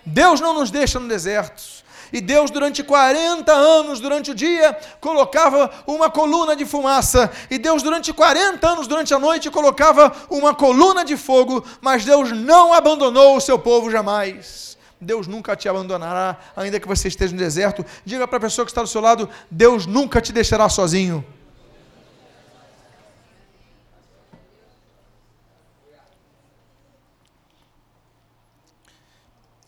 [0.04, 1.62] Deus não nos deixa no deserto.
[2.12, 7.28] E Deus, durante 40 anos, durante o dia, colocava uma coluna de fumaça.
[7.50, 11.64] E Deus, durante 40 anos, durante a noite, colocava uma coluna de fogo.
[11.80, 14.78] Mas Deus não abandonou o seu povo jamais.
[15.00, 17.84] Deus nunca te abandonará, ainda que você esteja no deserto.
[18.04, 21.24] Diga para a pessoa que está do seu lado: Deus nunca te deixará sozinho.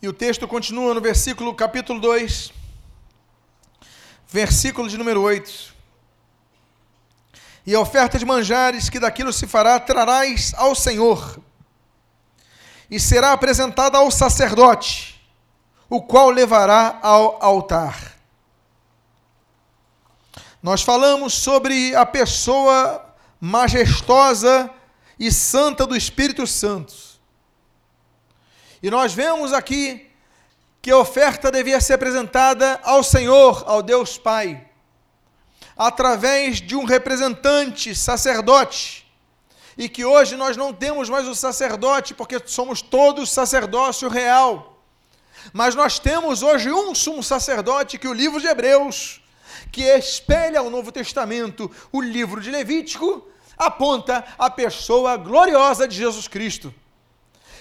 [0.07, 2.53] E o texto continua no versículo, capítulo 2,
[4.29, 5.75] versículo de número 8.
[7.67, 11.41] E a oferta de manjares que daquilo se fará, trarás ao Senhor,
[12.89, 15.21] e será apresentada ao sacerdote,
[15.91, 18.15] o qual levará ao altar.
[20.63, 24.71] Nós falamos sobre a pessoa majestosa
[25.19, 27.06] e santa do Espírito Santo.
[28.87, 30.09] E nós vemos aqui
[30.81, 34.65] que a oferta devia ser apresentada ao Senhor, ao Deus Pai,
[35.77, 39.05] através de um representante, sacerdote.
[39.77, 44.81] E que hoje nós não temos mais o sacerdote, porque somos todos sacerdócio real.
[45.53, 49.21] Mas nós temos hoje um sumo sacerdote que o livro de Hebreus,
[49.73, 53.27] que espelha o Novo Testamento, o livro de Levítico,
[53.59, 56.73] aponta a pessoa gloriosa de Jesus Cristo.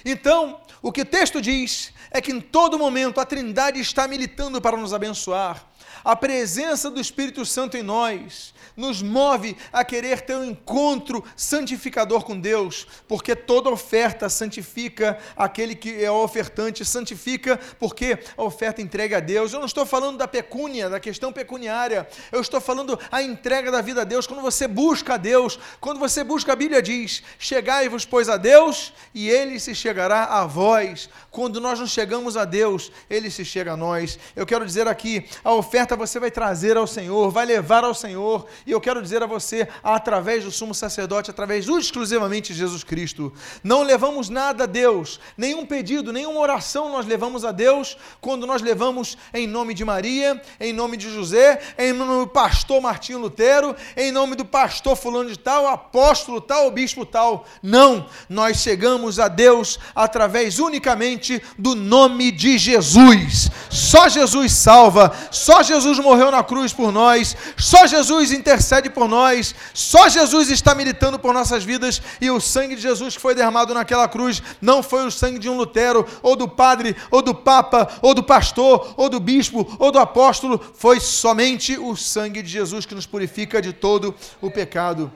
[0.06, 4.62] Então, o que o texto diz é que em todo momento a Trindade está militando
[4.62, 5.66] para nos abençoar.
[6.06, 12.24] A presença do Espírito Santo em nós nos move a querer ter um encontro santificador
[12.24, 19.18] com Deus, porque toda oferta santifica aquele que é ofertante, santifica porque a oferta entrega
[19.18, 19.52] a Deus.
[19.52, 23.82] Eu não estou falando da pecúnia, da questão pecuniária, eu estou falando a entrega da
[23.82, 24.28] vida a Deus.
[24.28, 28.94] Quando você busca a Deus, quando você busca, a Bíblia diz: Chegai-vos, pois, a Deus,
[29.12, 31.10] e ele se chegará a vós.
[31.32, 34.18] Quando nós não chegamos a Deus, Ele se chega a nós.
[34.38, 38.46] Eu quero dizer aqui, a oferta você vai trazer ao Senhor, vai levar ao Senhor.
[38.66, 43.32] E eu quero dizer a você, através do sumo sacerdote, através exclusivamente de Jesus Cristo.
[43.64, 48.62] Não levamos nada a Deus, nenhum pedido, nenhuma oração nós levamos a Deus quando nós
[48.62, 53.76] levamos em nome de Maria, em nome de José, em nome do pastor Martinho Lutero,
[53.96, 57.46] em nome do pastor fulano de tal, apóstolo tal, bispo tal.
[57.62, 63.50] Não, nós chegamos a Deus através unicamente do nome de Jesus.
[63.70, 69.54] Só Jesus salva, só Jesus morreu na cruz por nós, só Jesus intercede por nós,
[69.74, 73.74] só Jesus está militando por nossas vidas e o sangue de Jesus que foi derramado
[73.74, 77.88] naquela cruz não foi o sangue de um Lutero, ou do padre, ou do papa,
[78.02, 82.86] ou do pastor, ou do bispo, ou do apóstolo, foi somente o sangue de Jesus
[82.86, 85.12] que nos purifica de todo o pecado.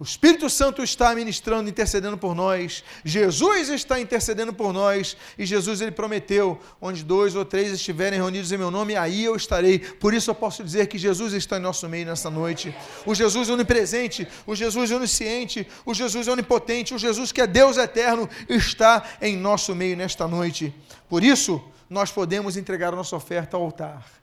[0.00, 2.82] O Espírito Santo está ministrando, intercedendo por nós.
[3.04, 5.14] Jesus está intercedendo por nós.
[5.38, 9.36] E Jesus ele prometeu: onde dois ou três estiverem reunidos em meu nome, aí eu
[9.36, 9.78] estarei.
[9.78, 12.74] Por isso eu posso dizer que Jesus está em nosso meio nessa noite.
[13.04, 18.26] O Jesus onipresente, o Jesus onisciente, o Jesus onipotente, o Jesus que é Deus eterno,
[18.48, 20.74] está em nosso meio nesta noite.
[21.10, 24.19] Por isso, nós podemos entregar a nossa oferta ao altar.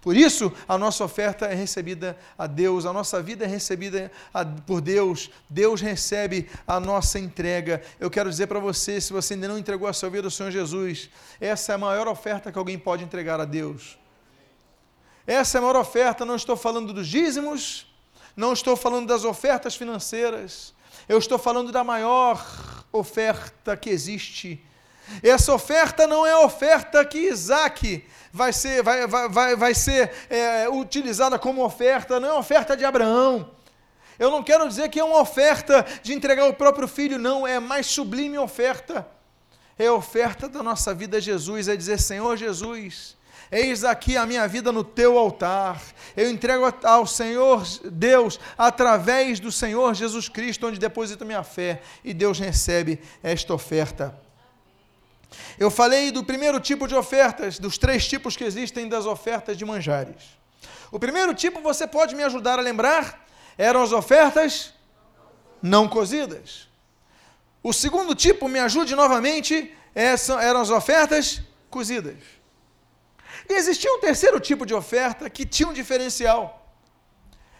[0.00, 4.44] Por isso, a nossa oferta é recebida a Deus, a nossa vida é recebida a,
[4.44, 7.82] por Deus, Deus recebe a nossa entrega.
[7.98, 10.50] Eu quero dizer para você, se você ainda não entregou a sua vida ao Senhor
[10.50, 13.98] Jesus, essa é a maior oferta que alguém pode entregar a Deus.
[15.26, 17.86] Essa é a maior oferta, não estou falando dos dízimos,
[18.34, 20.72] não estou falando das ofertas financeiras,
[21.06, 22.42] eu estou falando da maior
[22.90, 24.64] oferta que existe.
[25.22, 30.10] Essa oferta não é a oferta que Isaac vai ser, vai, vai, vai, vai ser
[30.28, 33.50] é, utilizada como oferta, não é oferta de Abraão.
[34.18, 37.58] Eu não quero dizer que é uma oferta de entregar o próprio filho, não, é
[37.58, 39.06] mais sublime oferta.
[39.78, 43.16] É a oferta da nossa vida a Jesus, é dizer, Senhor Jesus,
[43.50, 45.80] eis aqui a minha vida no teu altar.
[46.14, 52.12] Eu entrego ao Senhor Deus através do Senhor Jesus Cristo, onde deposito minha fé, e
[52.12, 54.14] Deus recebe esta oferta.
[55.58, 59.64] Eu falei do primeiro tipo de ofertas, dos três tipos que existem das ofertas de
[59.64, 60.38] manjares.
[60.90, 64.74] O primeiro tipo, você pode me ajudar a lembrar, eram as ofertas
[65.62, 66.68] não cozidas.
[67.62, 72.16] O segundo tipo, me ajude novamente, eram as ofertas cozidas.
[73.48, 76.74] E existia um terceiro tipo de oferta que tinha um diferencial.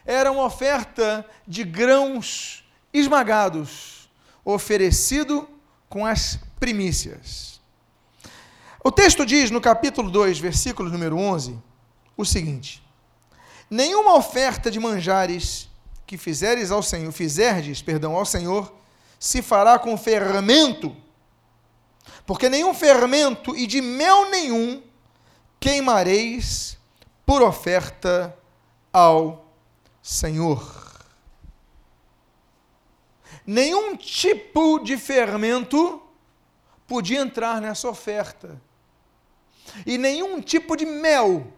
[0.04, 4.10] Era uma oferta de grãos esmagados,
[4.44, 5.48] oferecido
[5.88, 7.59] com as primícias.
[8.82, 11.58] O texto diz no capítulo 2, versículo número 11,
[12.16, 12.82] o seguinte:
[13.68, 15.68] Nenhuma oferta de manjares
[16.06, 18.72] que fizeres ao Senhor, fizerdes, perdão, ao Senhor,
[19.18, 20.96] se fará com fermento,
[22.26, 24.82] porque nenhum fermento e de mel nenhum
[25.60, 26.78] queimareis
[27.26, 28.34] por oferta
[28.90, 29.44] ao
[30.02, 30.88] Senhor.
[33.46, 36.02] Nenhum tipo de fermento
[36.86, 38.60] podia entrar nessa oferta
[39.86, 41.52] e nenhum tipo de mel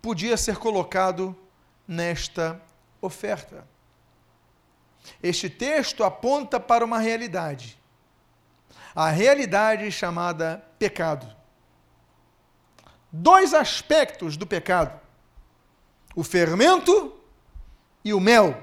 [0.00, 1.36] podia ser colocado
[1.86, 2.60] nesta
[3.00, 3.66] oferta.
[5.22, 7.78] Este texto aponta para uma realidade,
[8.94, 11.34] a realidade chamada pecado.
[13.12, 14.98] Dois aspectos do pecado:
[16.14, 17.14] o fermento
[18.04, 18.62] e o mel.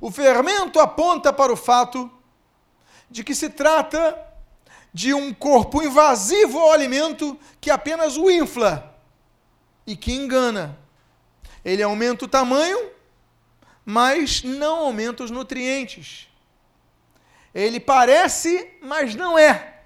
[0.00, 2.10] O fermento aponta para o fato
[3.10, 4.27] de que se trata
[4.92, 8.98] de um corpo invasivo ao alimento que apenas o infla
[9.86, 10.78] e que engana.
[11.64, 12.90] Ele aumenta o tamanho,
[13.84, 16.28] mas não aumenta os nutrientes.
[17.54, 19.78] Ele parece, mas não é.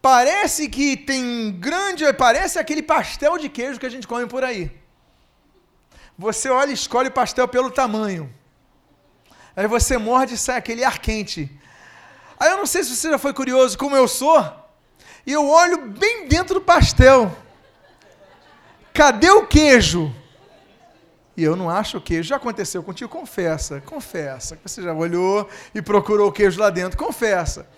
[0.00, 4.70] Parece que tem grande, parece aquele pastel de queijo que a gente come por aí.
[6.16, 8.32] Você olha e escolhe o pastel pelo tamanho.
[9.54, 11.50] Aí você morde e sai aquele ar quente.
[12.38, 14.38] Aí eu não sei se você já foi curioso como eu sou,
[15.26, 17.36] e eu olho bem dentro do pastel.
[18.94, 20.14] Cadê o queijo?
[21.36, 22.28] E eu não acho o queijo.
[22.28, 23.08] Já aconteceu contigo?
[23.08, 24.58] Confessa, confessa.
[24.64, 26.98] Você já olhou e procurou o queijo lá dentro.
[26.98, 27.68] Confessa.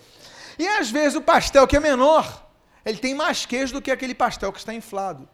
[0.58, 2.46] E às vezes o pastel que é menor,
[2.84, 5.28] ele tem mais queijo do que aquele pastel que está inflado.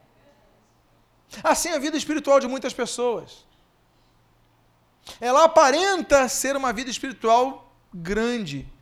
[1.43, 3.47] Assim é a vida espiritual de muitas pessoas.
[5.21, 8.72] Ela aparenta ser uma vida espiritual grande,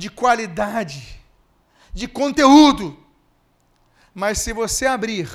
[0.00, 1.20] de qualidade,
[1.92, 2.98] de conteúdo.
[4.14, 5.30] Mas se você abrir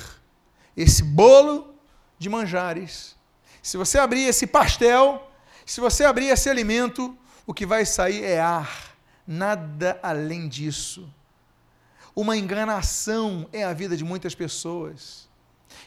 [0.76, 1.72] esse bolo
[2.18, 3.14] de manjares,
[3.62, 5.30] se você abrir esse pastel,
[5.64, 11.08] se você abrir esse alimento, o que vai sair é ar, nada além disso.
[12.14, 15.28] Uma enganação é a vida de muitas pessoas.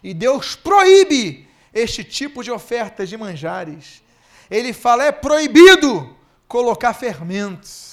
[0.01, 4.01] E Deus proíbe este tipo de ofertas de manjares.
[4.49, 6.15] Ele fala: é proibido
[6.47, 7.88] colocar fermentos.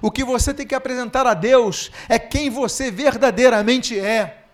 [0.00, 4.44] O que você tem que apresentar a Deus é quem você verdadeiramente é.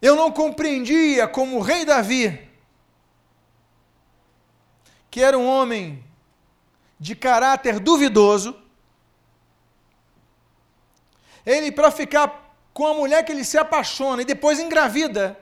[0.00, 2.48] Eu não compreendia como o rei Davi,
[5.10, 6.02] que era um homem
[6.98, 8.56] de caráter duvidoso,
[11.44, 15.38] ele, para ficar com a mulher que ele se apaixona e depois engravida,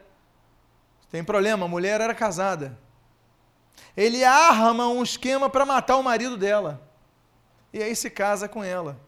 [1.11, 2.79] tem problema, a mulher era casada.
[3.97, 6.81] Ele arma um esquema para matar o marido dela.
[7.73, 8.99] E aí se casa com ela.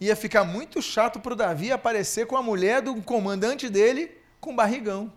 [0.00, 4.10] Ia ficar muito chato para o Davi aparecer com a mulher do comandante dele
[4.40, 5.12] com barrigão.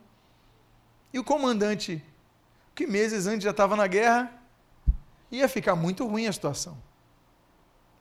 [1.14, 2.04] E o comandante,
[2.76, 4.32] que meses antes já estava na guerra,
[5.32, 6.78] ia ficar muito ruim a situação.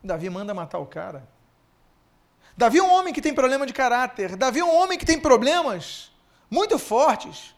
[0.03, 1.27] Davi manda matar o cara.
[2.57, 4.35] Davi é um homem que tem problema de caráter.
[4.35, 6.11] Davi é um homem que tem problemas
[6.49, 7.55] muito fortes.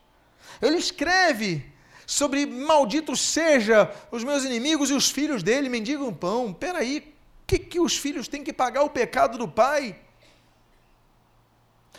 [0.62, 1.72] Ele escreve
[2.08, 6.54] sobre maldito seja os meus inimigos e os filhos dele mendigam pão.
[6.54, 7.00] Peraí,
[7.44, 9.94] o que, que os filhos têm que pagar o pecado do pai?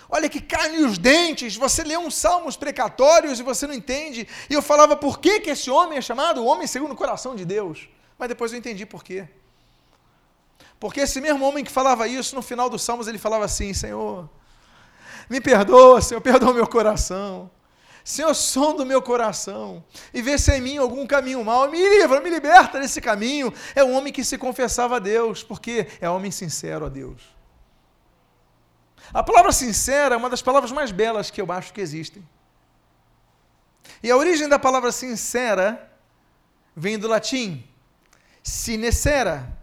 [0.08, 4.26] Olha que carne os dentes, você lê uns salmos precatórios e você não entende.
[4.48, 7.44] E eu falava por que, que esse homem é chamado homem segundo o coração de
[7.44, 7.86] Deus.
[8.18, 9.28] Mas depois eu entendi por quê.
[10.80, 14.26] Porque esse mesmo homem que falava isso, no final dos salmos ele falava assim: Senhor,
[15.28, 17.50] me perdoa, Senhor, perdoa meu coração.
[18.08, 19.84] Senhor, som do meu coração
[20.14, 21.70] e vê se é em mim algum caminho mau.
[21.70, 23.52] Me livra, me liberta desse caminho.
[23.74, 27.20] É um homem que se confessava a Deus, porque é homem sincero a Deus.
[29.12, 32.26] A palavra sincera é uma das palavras mais belas que eu acho que existem.
[34.02, 35.92] E a origem da palavra sincera
[36.74, 37.62] vem do latim
[38.42, 39.54] sinecera.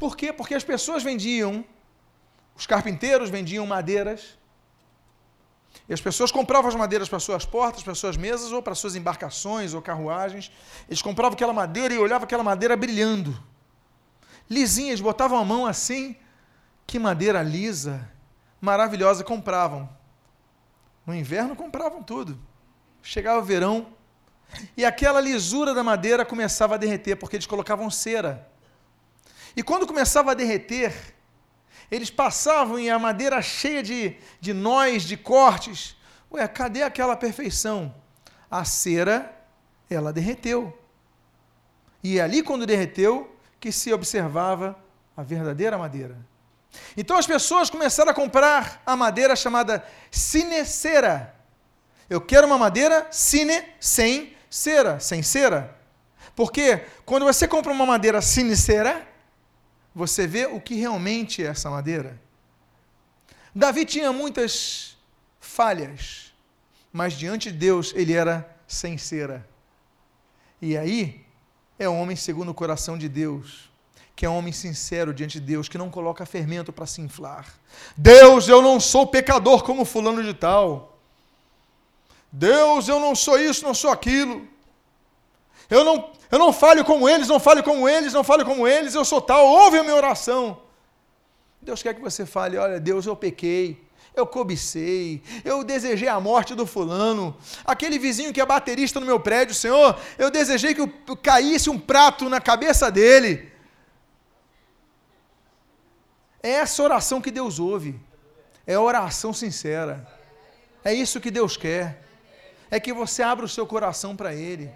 [0.00, 0.32] Por quê?
[0.32, 1.62] Porque as pessoas vendiam,
[2.56, 4.38] os carpinteiros vendiam madeiras,
[5.88, 8.96] e as pessoas compravam as madeiras para suas portas, para suas mesas, ou para suas
[8.96, 10.50] embarcações ou carruagens.
[10.88, 13.38] Eles compravam aquela madeira e olhavam aquela madeira brilhando.
[14.48, 16.16] Lisinhas, botavam a mão assim,
[16.86, 18.08] que madeira lisa,
[18.60, 19.88] maravilhosa compravam.
[21.06, 22.38] No inverno compravam tudo.
[23.02, 23.88] Chegava o verão
[24.76, 28.48] e aquela lisura da madeira começava a derreter, porque eles colocavam cera.
[29.56, 31.13] E quando começava a derreter,
[31.90, 35.96] eles passavam e a madeira cheia de, de nós, de cortes.
[36.32, 37.94] Ué, cadê aquela perfeição?
[38.50, 39.34] A cera,
[39.88, 40.76] ela derreteu.
[42.02, 44.76] E é ali, quando derreteu, que se observava
[45.16, 46.18] a verdadeira madeira.
[46.96, 51.34] Então as pessoas começaram a comprar a madeira chamada cinecera.
[52.10, 55.76] Eu quero uma madeira cine sem cera, sem cera.
[56.36, 59.06] Porque quando você compra uma madeira cinecera,
[59.94, 62.20] você vê o que realmente é essa madeira.
[63.54, 64.96] Davi tinha muitas
[65.40, 66.34] falhas,
[66.92, 69.46] mas diante de Deus ele era sem cera.
[70.60, 71.24] E aí
[71.78, 73.70] é um homem segundo o coração de Deus
[74.16, 77.52] que é um homem sincero diante de Deus, que não coloca fermento para se inflar.
[77.96, 80.98] Deus, eu não sou pecador como fulano de tal.
[82.30, 84.46] Deus, eu não sou isso, não sou aquilo.
[85.70, 88.94] Eu não, eu não falho como eles, não falho como eles, não falho como eles,
[88.94, 89.46] eu sou tal.
[89.46, 90.60] Ouve a minha oração.
[91.60, 93.82] Deus quer que você fale: olha, Deus, eu pequei.
[94.16, 99.18] Eu cobicei, eu desejei a morte do fulano, aquele vizinho que é baterista no meu
[99.18, 100.86] prédio, Senhor, eu desejei que
[101.16, 103.52] caísse um prato na cabeça dele.
[106.40, 107.98] É essa oração que Deus ouve.
[108.64, 110.06] É oração sincera.
[110.84, 112.04] É isso que Deus quer.
[112.70, 114.70] É que você abra o seu coração para Ele.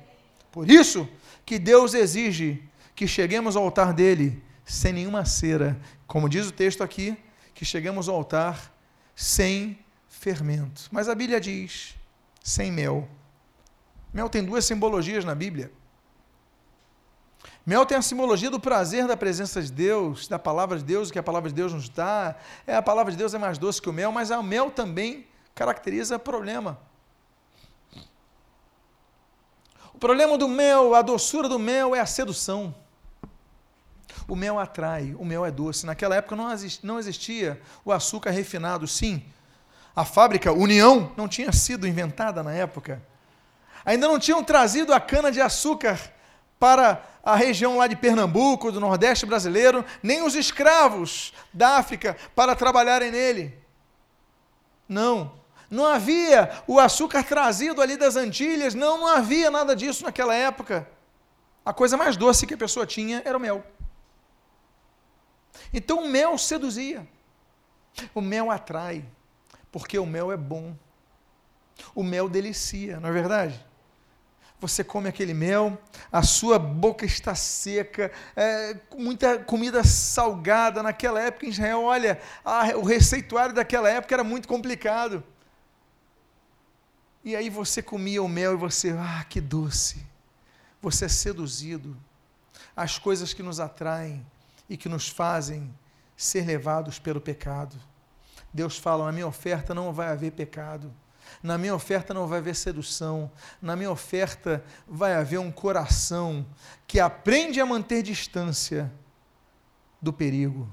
[0.50, 1.08] Por isso
[1.44, 2.62] que Deus exige
[2.94, 5.80] que cheguemos ao altar dele sem nenhuma cera.
[6.06, 7.16] Como diz o texto aqui,
[7.54, 8.72] que chegamos ao altar
[9.14, 9.78] sem
[10.08, 10.88] fermento.
[10.90, 11.94] Mas a Bíblia diz
[12.42, 13.08] sem mel.
[14.12, 15.70] Mel tem duas simbologias na Bíblia.
[17.64, 21.12] Mel tem a simbologia do prazer da presença de Deus, da palavra de Deus, o
[21.12, 22.34] que a palavra de Deus nos dá.
[22.66, 25.26] É, a palavra de Deus é mais doce que o mel, mas o mel também
[25.54, 26.80] caracteriza problema.
[29.98, 32.72] O problema do mel, a doçura do mel é a sedução.
[34.28, 35.84] O mel atrai, o mel é doce.
[35.84, 36.36] Naquela época
[36.84, 39.24] não existia o açúcar refinado, sim.
[39.96, 43.02] A fábrica União não tinha sido inventada na época.
[43.84, 45.98] Ainda não tinham trazido a cana de açúcar
[46.60, 52.54] para a região lá de Pernambuco, do Nordeste brasileiro, nem os escravos da África para
[52.54, 53.52] trabalharem nele.
[54.88, 55.37] Não.
[55.70, 60.88] Não havia o açúcar trazido ali das Antilhas, não, não havia nada disso naquela época.
[61.64, 63.62] a coisa mais doce que a pessoa tinha era o mel.
[65.72, 67.06] Então o mel seduzia.
[68.14, 69.04] O mel atrai,
[69.70, 70.74] porque o mel é bom.
[71.94, 73.66] O mel delicia, não é verdade?
[74.60, 75.78] Você come aquele mel,
[76.10, 80.82] a sua boca está seca, é, muita comida salgada.
[80.82, 85.22] Naquela época em Israel, olha, a, o receituário daquela época era muito complicado.
[87.28, 90.02] E aí você comia o mel e você, ah, que doce.
[90.80, 91.94] Você é seduzido.
[92.74, 94.26] As coisas que nos atraem
[94.66, 95.70] e que nos fazem
[96.16, 97.76] ser levados pelo pecado.
[98.50, 100.90] Deus fala: na minha oferta não vai haver pecado.
[101.42, 103.30] Na minha oferta não vai haver sedução.
[103.60, 106.46] Na minha oferta vai haver um coração
[106.86, 108.90] que aprende a manter distância
[110.00, 110.66] do perigo.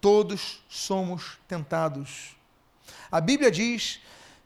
[0.00, 2.36] Todos somos tentados.
[3.10, 4.00] A Bíblia diz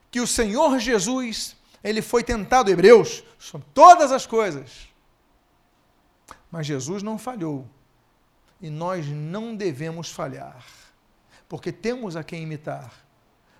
[0.09, 4.87] que o Senhor Jesus, ele foi tentado, Hebreus, sobre todas as coisas.
[6.51, 7.67] Mas Jesus não falhou.
[8.59, 10.65] E nós não devemos falhar,
[11.47, 12.91] porque temos a quem imitar.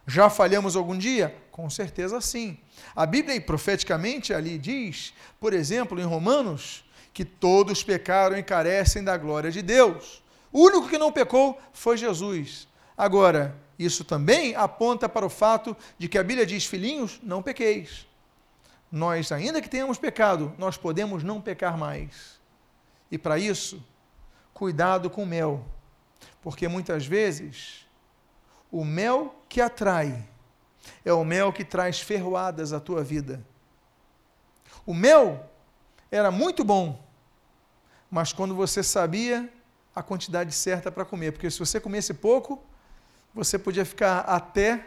[0.07, 1.35] Já falhamos algum dia?
[1.51, 2.57] Com certeza sim.
[2.95, 6.83] A Bíblia, profeticamente, ali diz, por exemplo, em Romanos,
[7.13, 10.23] que todos pecaram e carecem da glória de Deus.
[10.51, 12.67] O único que não pecou foi Jesus.
[12.97, 18.07] Agora, isso também aponta para o fato de que a Bíblia diz: filhinhos, não pequeis.
[18.91, 22.39] Nós, ainda que tenhamos pecado, nós podemos não pecar mais.
[23.11, 23.83] E para isso,
[24.53, 25.65] cuidado com o mel.
[26.41, 27.85] Porque muitas vezes,
[28.71, 30.25] o mel que atrai
[31.03, 33.45] é o mel que traz ferroadas à tua vida.
[34.85, 35.49] O mel
[36.09, 37.05] era muito bom,
[38.09, 39.51] mas quando você sabia
[39.93, 42.63] a quantidade certa para comer, porque se você comesse pouco,
[43.37, 44.83] você podia ficar até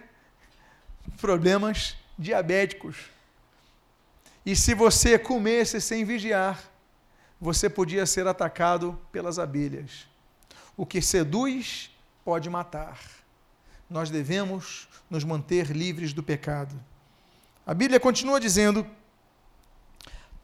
[1.21, 2.97] problemas diabéticos.
[4.45, 6.61] E se você comesse sem vigiar,
[7.41, 10.09] você podia ser atacado pelas abelhas.
[10.77, 11.93] O que seduz
[12.25, 12.99] pode matar.
[13.89, 16.75] Nós devemos nos manter livres do pecado.
[17.65, 18.85] A Bíblia continua dizendo: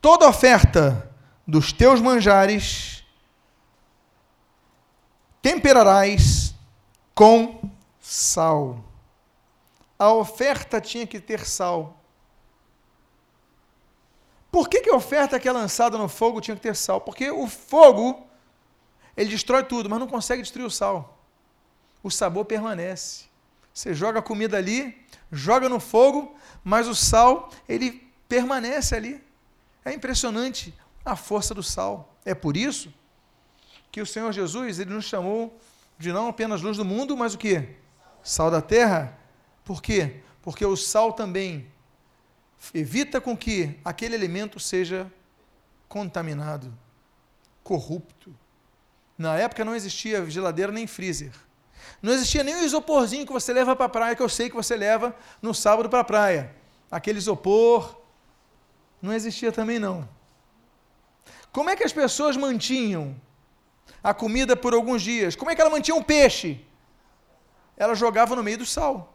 [0.00, 1.10] toda oferta
[1.44, 3.04] dos teus manjares
[5.42, 6.54] temperarás
[7.12, 7.74] com
[8.06, 8.84] sal.
[9.98, 12.00] A oferta tinha que ter sal.
[14.48, 17.00] Por que, que a oferta que é lançada no fogo tinha que ter sal?
[17.00, 18.24] Porque o fogo,
[19.16, 21.18] ele destrói tudo, mas não consegue destruir o sal.
[22.00, 23.24] O sabor permanece.
[23.74, 29.22] Você joga a comida ali, joga no fogo, mas o sal, ele permanece ali.
[29.84, 30.72] É impressionante
[31.04, 32.16] a força do sal.
[32.24, 32.94] É por isso
[33.90, 35.58] que o Senhor Jesus, ele nos chamou
[35.98, 37.84] de não apenas luz do mundo, mas o que?
[38.26, 39.16] Sal da terra.
[39.64, 40.16] Por quê?
[40.42, 41.70] Porque o sal também
[42.74, 45.10] evita com que aquele alimento seja
[45.88, 46.76] contaminado,
[47.62, 48.34] corrupto.
[49.16, 51.30] Na época não existia geladeira nem freezer.
[52.02, 54.56] Não existia nem o isoporzinho que você leva para a praia, que eu sei que
[54.56, 56.52] você leva no sábado para a praia.
[56.90, 57.96] Aquele isopor.
[59.00, 60.08] Não existia também não.
[61.52, 63.14] Como é que as pessoas mantinham
[64.02, 65.36] a comida por alguns dias?
[65.36, 66.65] Como é que ela mantinha um peixe?
[67.76, 69.14] Ela jogava no meio do sal.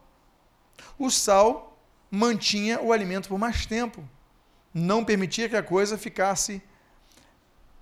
[0.98, 1.78] O sal
[2.10, 4.06] mantinha o alimento por mais tempo,
[4.72, 6.62] não permitia que a coisa ficasse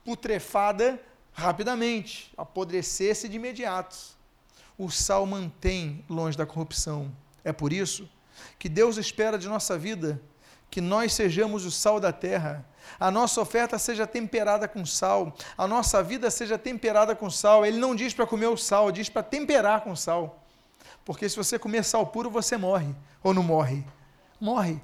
[0.04, 1.00] putrefada
[1.32, 3.96] rapidamente, apodrecesse de imediato.
[4.78, 7.14] O sal mantém longe da corrupção.
[7.44, 8.08] É por isso
[8.58, 10.20] que Deus espera de nossa vida
[10.70, 12.64] que nós sejamos o sal da terra,
[12.98, 17.66] a nossa oferta seja temperada com sal, a nossa vida seja temperada com sal.
[17.66, 20.39] Ele não diz para comer o sal, diz para temperar com sal.
[21.04, 22.94] Porque se você comer sal puro, você morre.
[23.22, 23.84] Ou não morre?
[24.40, 24.80] Morre.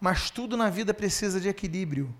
[0.00, 2.14] Mas tudo na vida precisa de equilíbrio.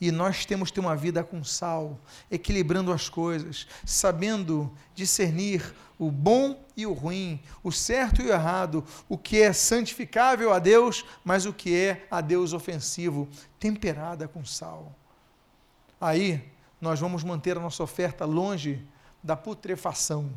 [0.00, 1.98] E nós temos que ter uma vida com sal,
[2.30, 8.84] equilibrando as coisas, sabendo discernir o bom e o ruim, o certo e o errado,
[9.08, 13.28] o que é santificável a Deus, mas o que é a Deus ofensivo,
[13.58, 14.92] temperada com sal.
[16.00, 18.84] Aí nós vamos manter a nossa oferta longe
[19.22, 20.30] da putrefação.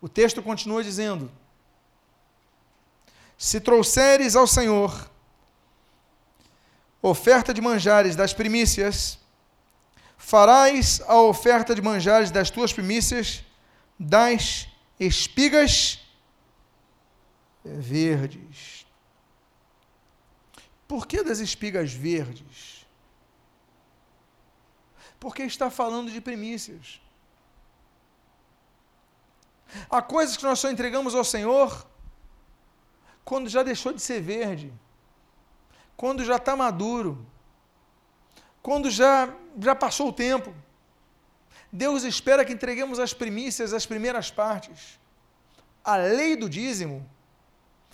[0.00, 1.30] O texto continua dizendo:
[3.36, 5.10] Se trouxeres ao Senhor
[7.00, 9.18] oferta de manjares das primícias,
[10.16, 13.44] farás a oferta de manjares das tuas primícias
[13.98, 14.68] das
[14.98, 16.00] espigas
[17.64, 18.86] verdes.
[20.86, 22.86] Por que das espigas verdes?
[25.20, 27.00] Porque está falando de primícias.
[29.90, 31.86] Há coisas que nós só entregamos ao Senhor
[33.24, 34.72] quando já deixou de ser verde,
[35.96, 37.26] quando já está maduro,
[38.62, 40.54] quando já, já passou o tempo.
[41.70, 44.98] Deus espera que entreguemos as primícias, as primeiras partes.
[45.84, 47.08] A lei do dízimo,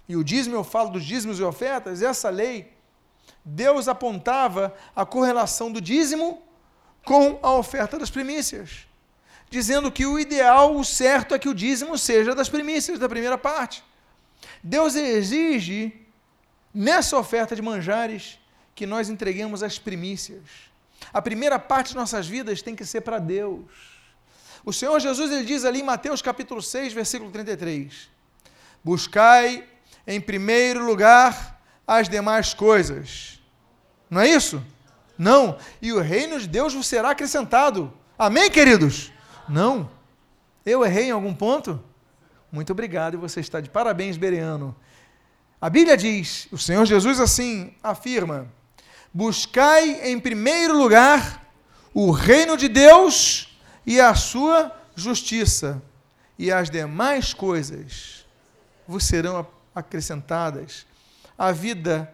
[0.09, 2.73] e o dízimo eu falo dos dízimos e ofertas, essa lei,
[3.45, 6.43] Deus apontava a correlação do dízimo
[7.05, 8.87] com a oferta das primícias,
[9.51, 13.39] dizendo que o ideal, o certo é que o dízimo seja das primícias, da primeira
[13.39, 13.85] parte.
[14.63, 15.93] Deus exige,
[16.73, 18.39] nessa oferta de manjares,
[18.75, 20.43] que nós entreguemos as primícias.
[21.13, 23.65] A primeira parte de nossas vidas tem que ser para Deus.
[24.65, 28.09] O Senhor Jesus ele diz ali em Mateus capítulo 6, versículo 33:
[28.83, 29.65] Buscai
[30.07, 33.41] em primeiro lugar as demais coisas.
[34.09, 34.63] Não é isso?
[35.19, 35.59] Não.
[35.81, 37.93] E o reino de Deus vos será acrescentado.
[38.19, 39.13] Amém, queridos?
[39.49, 39.91] Não.
[40.65, 41.83] Eu errei em algum ponto?
[42.51, 44.75] Muito obrigado você está de parabéns, Bereano.
[45.61, 48.47] A Bíblia diz, o Senhor Jesus assim afirma:
[49.13, 51.45] Buscai em primeiro lugar
[51.93, 55.83] o reino de Deus e a sua justiça,
[56.39, 58.25] e as demais coisas
[58.87, 60.87] vos serão acrescentadas.
[61.37, 62.13] A vida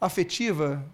[0.00, 0.84] afetiva,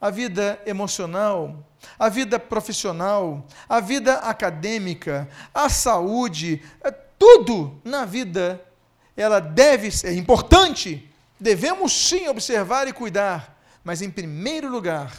[0.00, 1.64] a vida emocional,
[1.98, 8.60] a vida profissional, a vida acadêmica, a saúde, é tudo na vida
[9.20, 11.08] ela deve ser importante.
[11.38, 15.12] Devemos sim observar e cuidar, mas, em primeiro lugar,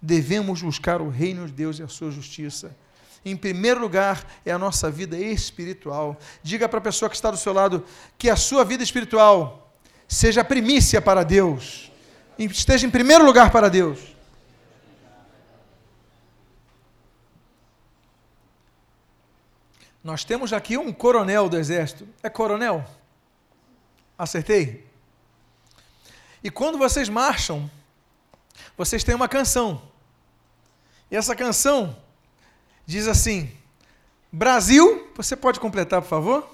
[0.00, 2.76] devemos buscar o reino de Deus e a sua justiça.
[3.24, 6.16] Em primeiro lugar, é a nossa vida espiritual.
[6.42, 7.84] Diga para a pessoa que está do seu lado
[8.16, 9.74] que a sua vida espiritual
[10.06, 11.90] seja primícia para Deus.
[12.38, 13.98] Esteja em primeiro lugar para Deus.
[20.02, 22.08] Nós temos aqui um coronel do exército.
[22.22, 22.84] É coronel?
[24.16, 24.86] Acertei?
[26.42, 27.70] E quando vocês marcham,
[28.76, 29.82] vocês têm uma canção.
[31.10, 31.96] E essa canção
[32.86, 33.50] diz assim:
[34.30, 36.48] Brasil, você pode completar, por favor?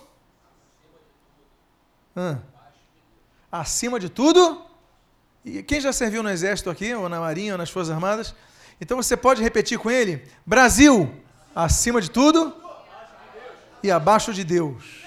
[3.53, 4.65] Acima de tudo.
[5.45, 8.35] E quem já serviu no exército aqui, ou na marinha, ou nas forças armadas?
[8.81, 11.15] Então você pode repetir com ele: Brasil,
[11.55, 12.64] acima de tudo
[13.85, 15.05] e abaixo de Deus.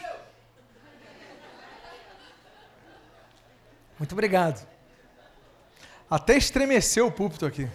[3.98, 4.68] Muito obrigado.
[6.08, 7.68] Até estremeceu o púlpito aqui.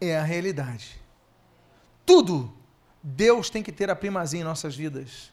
[0.00, 0.96] É a realidade.
[2.04, 2.56] Tudo
[3.02, 5.32] Deus tem que ter a primazia em nossas vidas.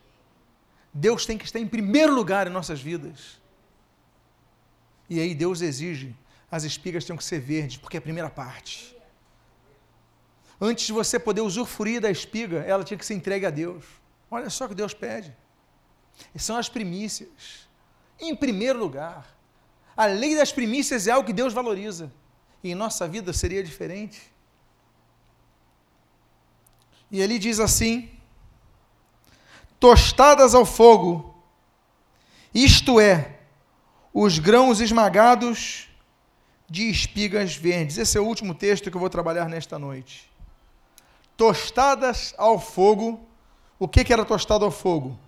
[0.91, 3.39] Deus tem que estar em primeiro lugar em nossas vidas.
[5.07, 6.15] E aí Deus exige,
[6.49, 8.95] as espigas têm que ser verdes, porque é a primeira parte.
[10.65, 13.83] Antes de você poder usufruir da espiga, ela tinha que ser entregue a Deus.
[14.31, 15.35] Olha só o que Deus pede.
[16.37, 17.67] São as primícias.
[18.17, 19.35] Em primeiro lugar.
[19.97, 22.09] A lei das primícias é algo que Deus valoriza.
[22.63, 24.21] E em nossa vida seria diferente.
[27.11, 28.09] E ele diz assim:
[29.81, 31.43] tostadas ao fogo,
[32.53, 33.37] isto é,
[34.13, 35.89] os grãos esmagados
[36.69, 37.97] de espigas verdes.
[37.97, 40.31] Esse é o último texto que eu vou trabalhar nesta noite.
[41.35, 43.27] Tostadas ao fogo.
[43.79, 45.19] O que, que era tostado ao fogo?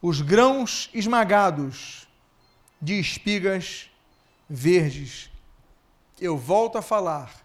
[0.00, 2.08] Os grãos esmagados
[2.80, 3.90] de espigas
[4.48, 5.30] verdes.
[6.20, 7.44] Eu volto a falar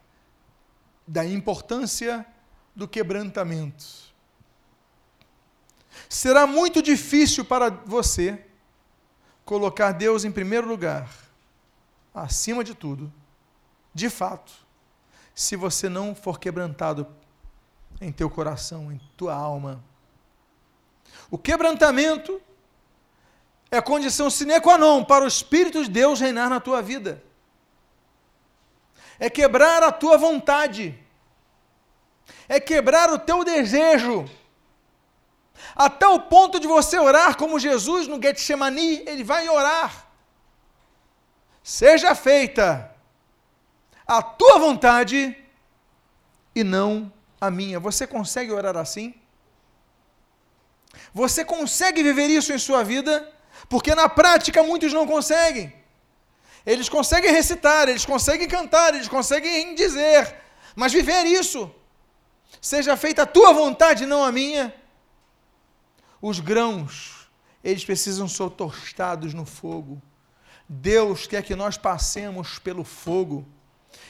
[1.07, 2.25] da importância
[2.75, 3.85] do quebrantamento.
[6.09, 8.45] Será muito difícil para você
[9.45, 11.09] colocar Deus em primeiro lugar,
[12.13, 13.11] acima de tudo,
[13.93, 14.51] de fato,
[15.35, 17.05] se você não for quebrantado
[17.99, 19.83] em teu coração, em tua alma.
[21.29, 22.41] O quebrantamento
[23.71, 27.23] é condição sine qua non para o Espírito de Deus reinar na tua vida.
[29.19, 30.97] É quebrar a tua vontade.
[32.47, 34.29] É quebrar o teu desejo.
[35.75, 40.07] Até o ponto de você orar como Jesus no Getsemani, ele vai orar.
[41.63, 42.93] Seja feita
[44.05, 45.35] a tua vontade
[46.53, 47.79] e não a minha.
[47.79, 49.13] Você consegue orar assim?
[51.13, 53.31] Você consegue viver isso em sua vida?
[53.69, 55.73] Porque na prática muitos não conseguem.
[56.65, 60.35] Eles conseguem recitar, eles conseguem cantar, eles conseguem dizer,
[60.75, 61.69] mas viver isso,
[62.61, 64.73] seja feita a tua vontade, não a minha.
[66.21, 67.27] Os grãos,
[67.61, 70.01] eles precisam ser tostados no fogo.
[70.69, 73.45] Deus quer que nós passemos pelo fogo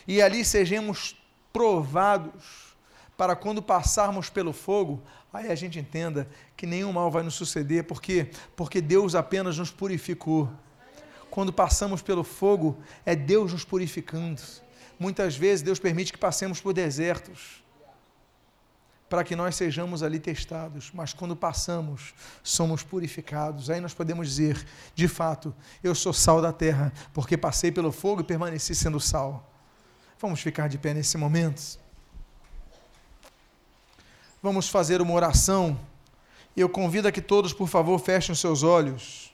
[0.07, 1.15] e ali sejamos
[1.51, 2.62] provados,
[3.17, 5.01] para quando passarmos pelo fogo,
[5.31, 9.71] aí a gente entenda que nenhum mal vai nos suceder, porque porque Deus apenas nos
[9.71, 10.49] purificou.
[11.29, 14.41] Quando passamos pelo fogo, é Deus nos purificando.
[14.99, 17.63] Muitas vezes Deus permite que passemos por desertos
[19.13, 23.69] para que nós sejamos ali testados, mas quando passamos, somos purificados.
[23.69, 25.53] Aí nós podemos dizer, de fato,
[25.83, 29.53] eu sou sal da terra, porque passei pelo fogo e permaneci sendo sal.
[30.19, 31.77] Vamos ficar de pé nesse momento.
[34.43, 35.79] Vamos fazer uma oração.
[36.55, 39.33] Eu convido a que todos, por favor, fechem os seus olhos.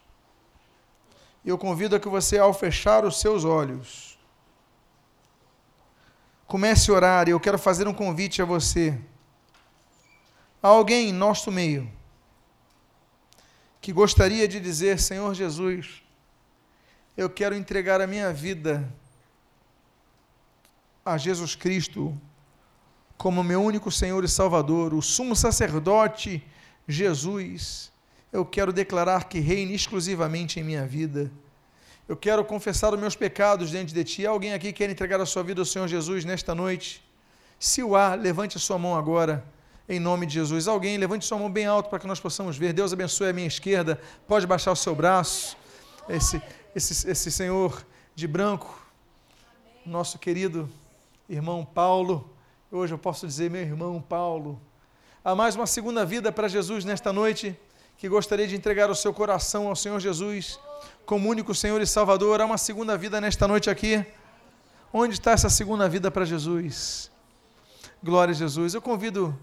[1.44, 4.18] Eu convido a que você, ao fechar os seus olhos,
[6.48, 7.28] comece a orar.
[7.28, 8.98] Eu quero fazer um convite a você
[10.62, 11.90] Há alguém em nosso meio
[13.80, 16.04] que gostaria de dizer: Senhor Jesus,
[17.16, 18.94] eu quero entregar a minha vida
[21.06, 22.20] a Jesus Cristo
[23.20, 26.42] como meu único Senhor e Salvador, o sumo sacerdote
[26.88, 27.92] Jesus.
[28.32, 31.30] Eu quero declarar que reine exclusivamente em minha vida.
[32.08, 34.26] Eu quero confessar os meus pecados diante de Ti.
[34.26, 37.04] Alguém aqui quer entregar a sua vida ao Senhor Jesus nesta noite?
[37.60, 39.44] Se o há, levante a sua mão agora
[39.90, 40.66] em nome de Jesus.
[40.66, 42.72] Alguém, levante sua mão bem alto para que nós possamos ver.
[42.72, 44.00] Deus abençoe a minha esquerda.
[44.30, 45.58] Pode baixar o seu braço.
[46.08, 46.42] Esse,
[46.74, 48.82] esse, esse senhor de branco,
[49.86, 50.70] nosso querido
[51.28, 52.39] irmão Paulo.
[52.72, 54.62] Hoje eu posso dizer, meu irmão Paulo.
[55.26, 57.58] Há mais uma segunda vida para Jesus nesta noite,
[57.98, 60.60] que gostaria de entregar o seu coração ao Senhor Jesus
[61.04, 62.40] como único Senhor e Salvador.
[62.40, 64.06] Há uma segunda vida nesta noite aqui.
[64.94, 67.10] Onde está essa segunda vida para Jesus?
[68.04, 68.76] Glória a Jesus.
[68.76, 69.36] Eu convido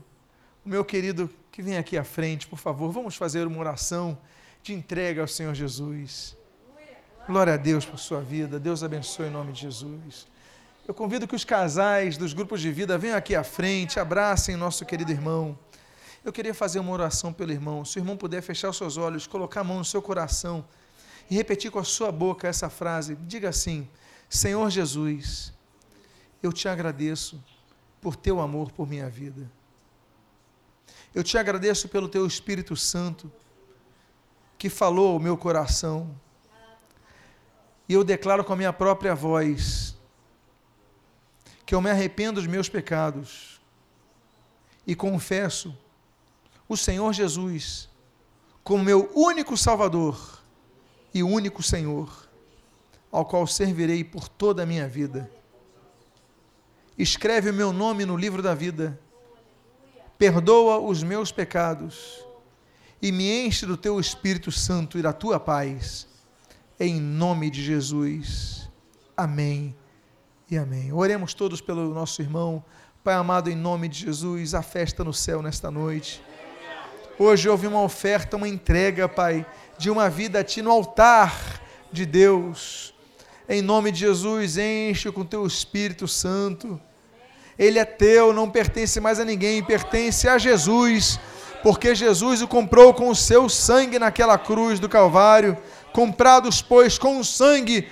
[0.64, 4.16] o meu querido que vem aqui à frente, por favor, vamos fazer uma oração
[4.62, 6.36] de entrega ao Senhor Jesus.
[7.26, 10.28] Glória a Deus por sua vida, Deus abençoe em nome de Jesus.
[10.86, 14.86] Eu convido que os casais dos grupos de vida venham aqui à frente, abracem nosso
[14.86, 15.58] querido irmão.
[16.24, 17.84] Eu queria fazer uma oração pelo irmão.
[17.84, 20.64] Se o irmão puder fechar os seus olhos, colocar a mão no seu coração
[21.28, 23.88] e repetir com a sua boca essa frase, diga assim:
[24.30, 25.52] Senhor Jesus,
[26.40, 27.42] eu te agradeço
[28.00, 29.50] por teu amor por minha vida.
[31.12, 33.30] Eu te agradeço pelo teu Espírito Santo
[34.56, 36.14] que falou ao meu coração.
[37.88, 39.95] E eu declaro com a minha própria voz
[41.66, 43.60] que eu me arrependo dos meus pecados
[44.86, 45.76] e confesso
[46.68, 47.88] o Senhor Jesus
[48.62, 50.40] como meu único Salvador
[51.12, 52.28] e único Senhor,
[53.10, 55.28] ao qual servirei por toda a minha vida.
[56.96, 58.98] Escreve o meu nome no livro da vida
[60.18, 62.24] perdoa os meus pecados
[63.02, 66.08] e me enche do teu Espírito Santo e da tua paz.
[66.80, 68.70] Em nome de Jesus.
[69.16, 69.74] Amém
[70.50, 70.92] e amém.
[70.92, 72.64] Oremos todos pelo nosso irmão.
[73.02, 76.22] Pai amado, em nome de Jesus, a festa no céu nesta noite.
[77.18, 79.46] Hoje houve uma oferta, uma entrega, Pai,
[79.78, 81.60] de uma vida a Ti no altar
[81.92, 82.94] de Deus.
[83.48, 86.80] Em nome de Jesus, enche com Teu Espírito Santo
[87.58, 91.18] ele é teu, não pertence mais a ninguém, pertence a Jesus,
[91.62, 95.56] porque Jesus o comprou com o seu sangue naquela cruz do Calvário.
[95.92, 97.88] Comprados, pois, com o sangue,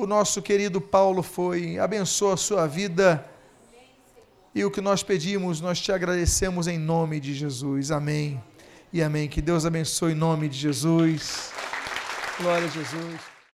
[0.00, 1.78] o nosso querido Paulo foi.
[1.78, 3.24] Abençoa a sua vida.
[4.54, 7.90] E o que nós pedimos, nós te agradecemos em nome de Jesus.
[7.90, 8.42] Amém.
[8.92, 9.28] E amém.
[9.28, 11.52] Que Deus abençoe em nome de Jesus.
[12.40, 13.29] Glória a Jesus.